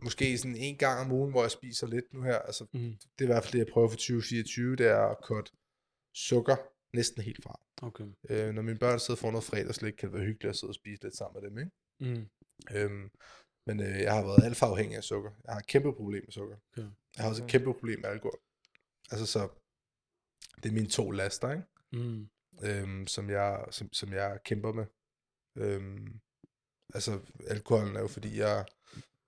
[0.05, 2.39] måske sådan en gang om ugen, hvor jeg spiser lidt nu her.
[2.39, 2.81] Altså, Mm.
[2.81, 5.51] det er i hvert fald det, jeg prøver for 2024, det er at cut
[6.15, 6.57] sukker
[6.97, 7.61] næsten helt fra.
[7.83, 8.05] Okay.
[8.31, 10.75] Øh, når mine børn sidder for noget fredagslik, kan det være hyggeligt at sidde og
[10.75, 11.71] spise lidt sammen med dem, ikke?
[12.15, 12.27] Mm.
[12.77, 13.11] Øhm,
[13.69, 15.31] men øh, jeg har været alt for afhængig af sukker.
[15.45, 16.57] Jeg har et kæmpe problem med sukker.
[16.73, 16.89] Okay.
[17.17, 18.39] Jeg har også et kæmpe problem med alkohol.
[19.11, 19.49] Altså så,
[20.63, 21.65] det er mine to laster, ikke?
[21.93, 22.29] Mm.
[22.63, 24.87] Øhm, som, jeg, som, som jeg kæmper med.
[25.57, 26.21] Øhm,
[26.95, 28.65] altså, alkoholen er jo fordi, jeg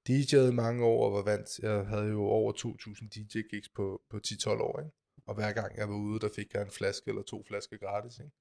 [0.08, 1.58] DJ'ede mange år og var vant.
[1.58, 4.92] Jeg havde jo over 2.000 DJ-gigs på, på 10-12 år, ikke?
[5.26, 8.18] Og hver gang jeg var ude, der fik jeg en flaske eller to flasker gratis,
[8.18, 8.32] ikke?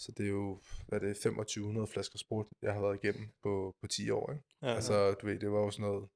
[0.00, 3.76] Så det er jo, hvad er det, 2500 flasker sport, jeg har været igennem på,
[3.80, 4.44] på 10 år, ikke?
[4.62, 4.74] ja.
[4.74, 6.08] Altså, du ved, det var jo sådan noget...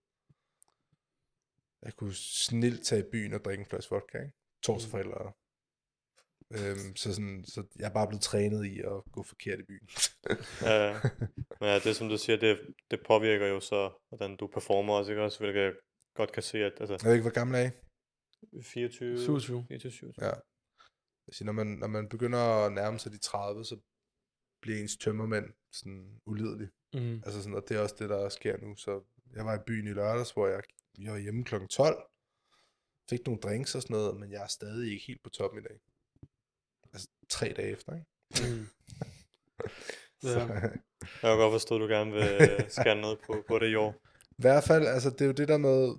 [1.83, 4.37] Jeg kunne snilt tage i byen og drikke en flaske vodka, ikke?
[4.63, 5.33] Torsdag, fredag, lørdag.
[6.57, 9.89] Øhm, så, sådan, så jeg er bare blevet trænet i at gå forkert i byen.
[10.63, 11.01] Ja, ja.
[11.61, 12.61] Men ja, det som du siger, det,
[12.91, 15.39] det påvirker jo så, hvordan du performer også, ikke også?
[15.39, 15.73] Hvilket jeg
[16.15, 17.71] godt kan se, at altså, jeg ved ikke, hvor gammel er I?
[18.63, 19.65] 24, 27.
[19.69, 20.27] 24, 27.
[20.27, 20.33] Ja.
[21.29, 23.77] Altså, når, man, når man begynder at nærme sig de 30, så
[24.63, 26.69] bliver ens tømmermænd sådan ulidelig.
[26.95, 27.15] Mm.
[27.15, 28.77] Altså sådan, og det er også det, der sker nu.
[28.77, 29.03] Så
[29.33, 30.63] jeg var i byen i lørdags, hvor jeg,
[30.99, 31.55] jeg var hjemme kl.
[31.71, 32.03] 12.
[33.11, 35.63] Fik nogle drinks og sådan noget, men jeg er stadig ikke helt på toppen i
[35.69, 35.81] dag.
[36.93, 38.07] Altså tre dage efter, ikke?
[38.55, 38.67] Mm.
[40.23, 40.45] Så, Ja.
[41.23, 43.75] Jeg kan godt forstå, at du gerne vil øh, skære noget på, på det i
[43.75, 43.95] år.
[44.31, 45.95] I hvert fald, altså det er jo det der med,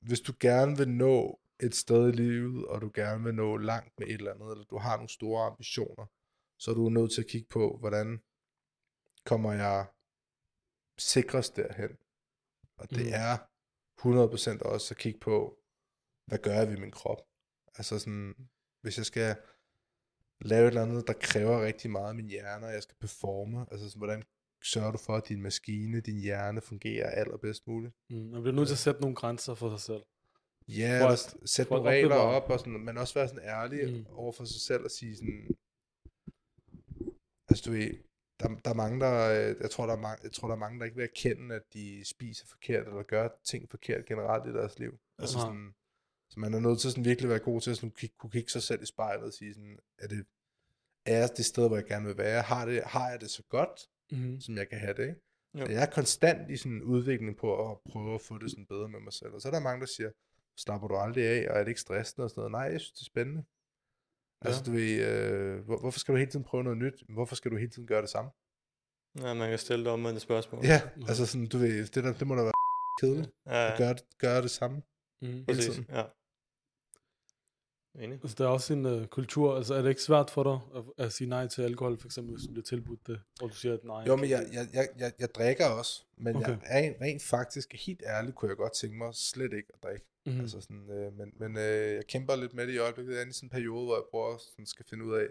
[0.00, 3.98] hvis du gerne vil nå et sted i livet, og du gerne vil nå langt
[3.98, 6.06] med et eller andet, eller du har nogle store ambitioner,
[6.58, 8.22] så er du nødt til at kigge på, hvordan
[9.24, 9.86] kommer jeg
[10.98, 11.96] sikrest derhen.
[12.76, 13.12] Og det Mm.
[13.12, 13.38] er
[14.00, 15.58] 100% også at kigge på,
[16.26, 17.18] hvad gør jeg ved min krop?
[17.74, 18.48] Altså sådan,
[18.80, 19.36] hvis jeg skal
[20.40, 23.66] lave et eller andet, der kræver rigtig meget af min hjerne, og jeg skal performe,
[23.70, 24.22] altså sådan, hvordan
[24.64, 27.94] sørger du for, at din maskine, din hjerne fungerer allerbedst muligt?
[28.10, 28.16] Mm.
[28.16, 30.02] Man bliver nødt til at sætte nogle grænser for sig selv.
[30.68, 34.06] Ja, For at- sætte nogle regler op, og sådan, men også være sådan ærlig Mm.
[34.16, 35.56] over for sig selv og sige sådan,
[37.48, 37.90] altså du ved,
[38.40, 39.14] der, der er mange, der,
[39.50, 41.54] øh, jeg tror, der er mange, jeg tror, der er mange, der ikke vil erkende,
[41.54, 44.98] at de spiser forkert, eller gør ting forkert generelt i deres liv.
[45.18, 45.46] Altså Aha.
[45.46, 45.74] sådan,
[46.30, 48.30] så man er nødt til sådan virkelig at være god til at sådan, kigge, kunne
[48.30, 50.26] kigge sig selv i spejlet og sige sådan, er det,
[51.06, 52.42] er jeg det sted, hvor jeg gerne vil være?
[52.42, 54.40] Har, det, har jeg det så godt, Mm.
[54.40, 55.20] som jeg kan have det, ikke?
[55.54, 55.66] Jo.
[55.66, 58.88] Jeg er konstant i sådan en udvikling på at prøve at få det sådan bedre
[58.88, 59.32] med mig selv.
[59.34, 60.10] Og så er der mange, der siger,
[60.58, 62.52] slapper du aldrig af, og er det ikke stressende og sådan noget?
[62.52, 63.42] Nej, jeg synes, det er spændende.
[64.42, 64.46] Ja.
[64.48, 67.02] Altså, du ved, øh, hvor, hvorfor skal du hele tiden prøve noget nyt?
[67.08, 68.30] Hvorfor skal du hele tiden gøre det samme?
[69.20, 70.64] Ja, man kan stille det om med et spørgsmål.
[70.64, 71.06] Ja, Ja.
[71.08, 72.52] altså sådan, du ved, det, der, det må da være
[73.00, 73.30] kedeligt.
[73.46, 74.82] ja, At gøre, gøre det samme.
[75.22, 75.44] Mm.
[75.46, 75.78] præcis.
[75.88, 76.04] Ja.
[77.98, 78.18] Enig.
[78.22, 81.04] Altså, der er også en uh, kultur, altså er det ikke svært for dig at,
[81.06, 83.74] at sige nej til alkohol, for eksempel, hvis du bliver tilbudt det, og du siger,
[83.74, 84.04] at nej.
[84.06, 86.48] Jo, men jeg, jeg, jeg, jeg, jeg drikker også, men okay.
[86.48, 90.06] Jeg er rent faktisk, helt ærligt, kunne jeg godt tænke mig slet ikke at drikke.
[90.26, 90.32] Mm.
[90.32, 90.40] Mhm.
[90.40, 93.14] Altså sådan, øh, men men øh, jeg kæmper lidt med det i øjeblikket.
[93.14, 95.26] Jeg er i sådan en periode, hvor jeg prøver sådan, skal finde ud af,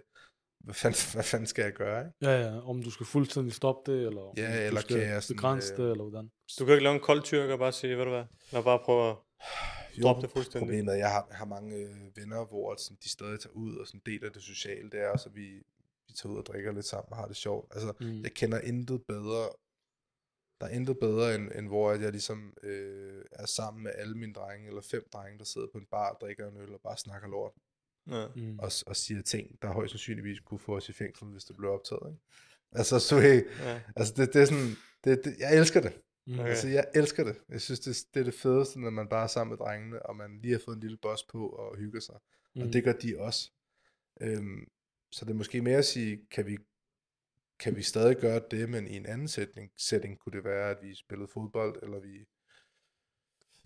[0.60, 2.32] hvad fanden, hvad fanden skal jeg gøre, ikke?
[2.32, 5.08] Ja, ja, om du skal fuldstændig stoppe det, eller om Ja, du eller skal kan
[5.08, 6.32] jeg sådan, begrænse øh, det, eller hvordan.
[6.60, 8.80] Du kan ikke lave en kold tyrk og bare sige, ved du hvad, lad bare
[8.80, 9.16] prøve at
[10.02, 10.60] droppe det fuldstændig.
[10.68, 13.76] Problemet er, jeg har, jeg har mange øh, venner, hvor sådan, de stadig tager ud
[13.78, 14.90] og sådan deler det sociale.
[14.90, 15.48] Det er også, at vi,
[16.08, 17.74] vi tager ud og drikker lidt sammen og har det sjovt.
[17.76, 18.22] Altså, Mm.
[18.22, 19.50] jeg kender intet bedre,
[20.62, 24.34] der er intet bedre, end, end hvor jeg ligesom øh, er sammen med alle mine
[24.34, 26.98] drenge, eller fem drenge, der sidder på en bar og drikker en øl og bare
[26.98, 27.52] snakker lort,
[28.08, 28.28] Ja.
[28.36, 28.60] Mm.
[28.60, 31.70] og, og siger ting, der højst sandsynligvis kunne få os i fængsel, hvis det blev
[31.72, 32.02] optaget.
[32.08, 32.22] Ikke?
[32.72, 33.24] Altså, så, øh,
[33.60, 33.82] Ja.
[33.96, 36.02] altså det, det er sådan, det, det, jeg elsker det.
[36.28, 36.40] Mm.
[36.40, 36.50] Okay.
[36.50, 37.36] Altså, jeg elsker det.
[37.50, 40.16] Jeg synes, det, det er det fedeste, når man bare er sammen med drengene, og
[40.16, 42.16] man lige har fået en lille boss på og hygger sig.
[42.56, 42.62] Mm.
[42.62, 42.68] Mm.
[42.68, 43.52] Og det gør de også.
[44.22, 44.68] Øhm,
[45.12, 46.58] så det er måske mere at sige, kan vi,
[47.60, 50.78] kan vi stadig gøre det, men i en anden setting, setting kunne det være, at
[50.82, 52.26] vi spillede fodbold, eller vi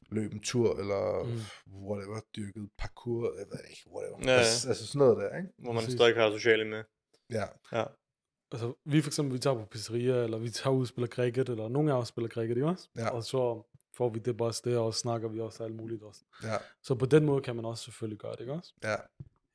[0.09, 1.29] løb en tur, eller Mm.
[1.73, 1.85] mm.
[1.87, 4.17] whatever, dyrkede parkour, jeg ved ikke, whatever.
[4.23, 4.37] Ja, ja.
[4.37, 5.49] Altså, altså sådan noget der, ikke?
[5.57, 5.93] Hvor man Præcis.
[5.97, 6.83] stadig har sociale med.
[7.29, 7.83] Ja, Ja.
[8.51, 11.49] Altså, vi for eksempel, vi tager på pizzeria, eller vi tager ud og spiller cricket,
[11.49, 12.89] eller nogle af os spiller cricket, ikke også?
[12.95, 13.09] Ja.
[13.09, 13.63] Og så
[13.97, 16.21] får vi det boss der, og snakker vi også alt muligt også.
[16.43, 18.73] ja, Så på den måde kan man også selvfølgelig gøre det, ikke også?
[18.83, 18.95] ja.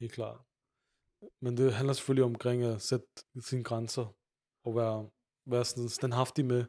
[0.01, 0.39] Helt klart.
[1.43, 3.07] Men det handler selvfølgelig omkring at sætte
[3.41, 4.15] sine grænser,
[4.65, 5.09] og være,
[5.47, 6.65] være sådan standhaftig med,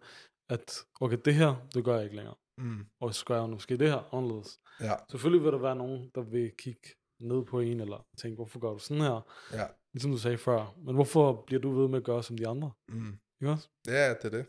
[0.50, 2.36] at okay, det her, det gør jeg ikke længere.
[2.58, 4.60] Mm, Og så gør jeg måske det her anderledes.
[4.80, 6.90] ja, Selvfølgelig vil der være nogen, der vil kigge
[7.24, 9.22] ned på en, eller tænke, hvorfor gør du sådan her?
[9.54, 9.68] ja.
[9.94, 10.76] Ligesom du sagde før.
[10.86, 12.72] Men hvorfor bliver du ved med at gøre som de andre?
[12.88, 13.18] Mm.
[13.42, 13.70] Ikke også?
[13.88, 14.46] Ja, det er det.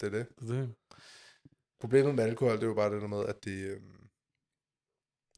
[0.00, 0.26] Det er det.
[0.40, 0.74] Det er det.
[1.80, 4.08] Problemet med alkohol, det er jo bare det der med, at det, øhm,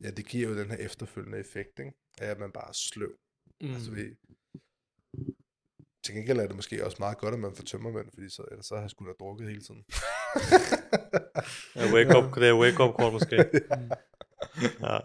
[0.03, 1.93] ja, det giver jo den her efterfølgende effekt, ikke?
[2.21, 3.13] af at man bare er sløv.
[3.61, 3.75] Mm.
[3.75, 4.03] Altså, vi,
[6.05, 8.67] til gengæld er det måske også meget godt, at man får tømmermænd, fordi så, ellers
[8.67, 9.85] så har jeg sgu da drukket hele tiden.
[11.77, 13.37] Ja, wake up, det er wake up call måske.
[14.57, 14.63] Mm.
[14.87, 14.99] Ja.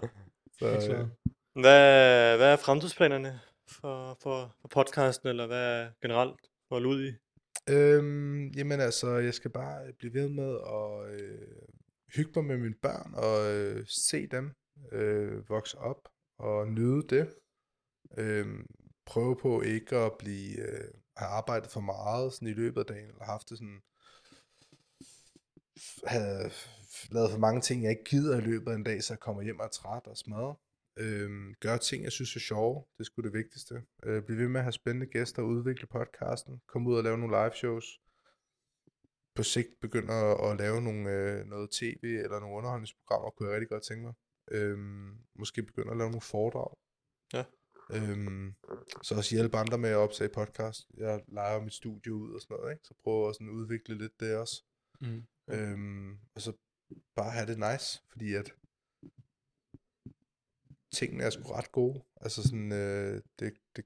[0.59, 1.07] så, øh, klart.
[1.54, 6.39] Hvad, hvad er fremtidsplanerne for, for, for podcasten, eller hvad er generelt
[6.70, 7.18] for Ludvig?
[7.70, 11.58] øhm, jamen altså, jeg skal bare øh, blive ved med at øh,
[12.16, 14.52] hygge mig med mine børn, og øh, se dem
[14.91, 17.36] øh, vokse op, og nyde det.
[18.18, 18.66] Øhm,
[19.06, 23.10] prøve på ikke at blive øh, have arbejdet for meget sådan i løbet af dagen,
[23.10, 23.82] eller haft det sådan
[26.06, 26.52] have
[27.12, 29.41] lavet for mange ting, jeg ikke gider i løbet af en dag, så jeg kommer
[29.41, 30.56] hjem og er træt og smadret.
[31.02, 32.86] Øhm, gør ting, jeg synes er sjove.
[32.93, 33.84] Det er sgu det vigtigste.
[34.06, 36.62] Øh, bliv ved med at have spændende gæster og udvikle podcasten.
[36.68, 37.99] Kom ud og lave nogle live shows.
[39.36, 43.56] På sigt begynder at, at lave nogle, øh, noget tv eller nogle underholdningsprogrammer, kunne jeg
[43.56, 44.14] rigtig godt tænke mig.
[44.52, 46.78] Øhm, måske begynde at lave nogle foredrag.
[47.34, 47.43] Ja.
[47.95, 48.54] Øhm,
[49.04, 50.80] så også hjælpe andre med at optage podcast.
[50.97, 52.84] Jeg leger mit studie ud og sådan noget, ikke?
[52.84, 54.64] Så prøver at sådan udvikle lidt det også.
[55.02, 55.24] Mm.
[55.49, 56.54] Øhm, og så
[57.16, 58.54] bare have det nice, fordi at
[60.94, 62.04] tingene er sgu ret gode.
[62.22, 63.86] Altså sådan, øh, det, det,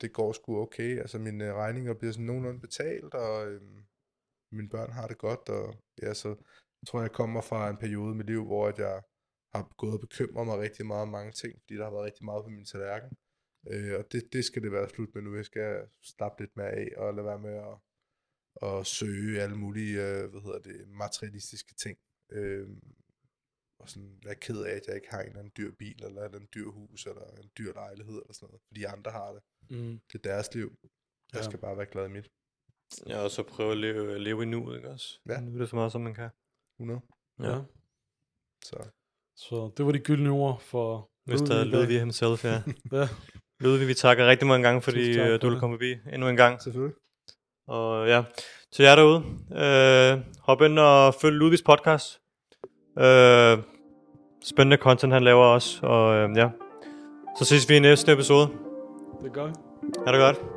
[0.00, 0.98] det går sgu okay.
[0.98, 3.62] Altså mine øh, regninger bliver sådan nogenlunde betalt, og øh,
[4.52, 6.36] mine børn har det godt, og ja, så
[6.86, 9.02] tror jeg, jeg kommer fra en periode i mit liv, hvor at jeg
[9.54, 12.24] har gået og bekymret mig rigtig meget om mange ting, fordi der har været rigtig
[12.24, 13.16] meget på min tallerken.
[13.70, 15.36] Øh, og det, det skal det være slut med nu.
[15.36, 17.76] Jeg skal slappe lidt mere af og lade være med at,
[18.68, 21.98] at søge alle mulige øh, hvad hedder det, materialistiske ting.
[22.32, 22.68] Øh,
[23.78, 26.08] og sådan være ked af, at jeg ikke har en eller anden dyr bil, eller
[26.08, 28.60] en eller anden dyr hus, eller en dyr lejlighed, eller sådan noget.
[28.66, 29.42] Fordi andre har det.
[29.70, 30.00] Mm.
[30.12, 30.78] Det er deres liv.
[31.32, 31.44] Jeg Ja.
[31.44, 32.28] skal bare være glad i mit.
[33.08, 35.20] Ja, og så prøve at leve, leve i nuet, ikke også?
[35.28, 35.40] Ja.
[35.40, 36.30] Nu er det så meget, som man kan.
[36.80, 37.00] 100.
[37.40, 37.50] Ja.
[37.50, 37.60] Ja.
[38.64, 38.76] Så
[39.36, 41.64] Så det var de gyldne ord for Hvis der er.
[41.64, 42.62] Ludvig himself, ja.
[42.98, 43.08] Ja,
[43.60, 46.28] Ludvig, vi takker rigtig mange gange, fordi tak øh, for du vil komme forbi endnu
[46.28, 46.62] en gang.
[46.62, 46.96] selvfølgelig.
[47.68, 48.24] Og ja,
[48.72, 49.20] til jer derude,
[49.62, 52.20] øh, hop ind og følg Ludvigs podcast.
[52.98, 53.58] Øh,
[54.44, 55.86] spændende content, han laver også.
[55.86, 56.48] Og øh, ja,
[57.38, 58.48] så ses vi i næste episode.
[59.24, 59.46] det gør.
[60.06, 60.55] Ha' det godt.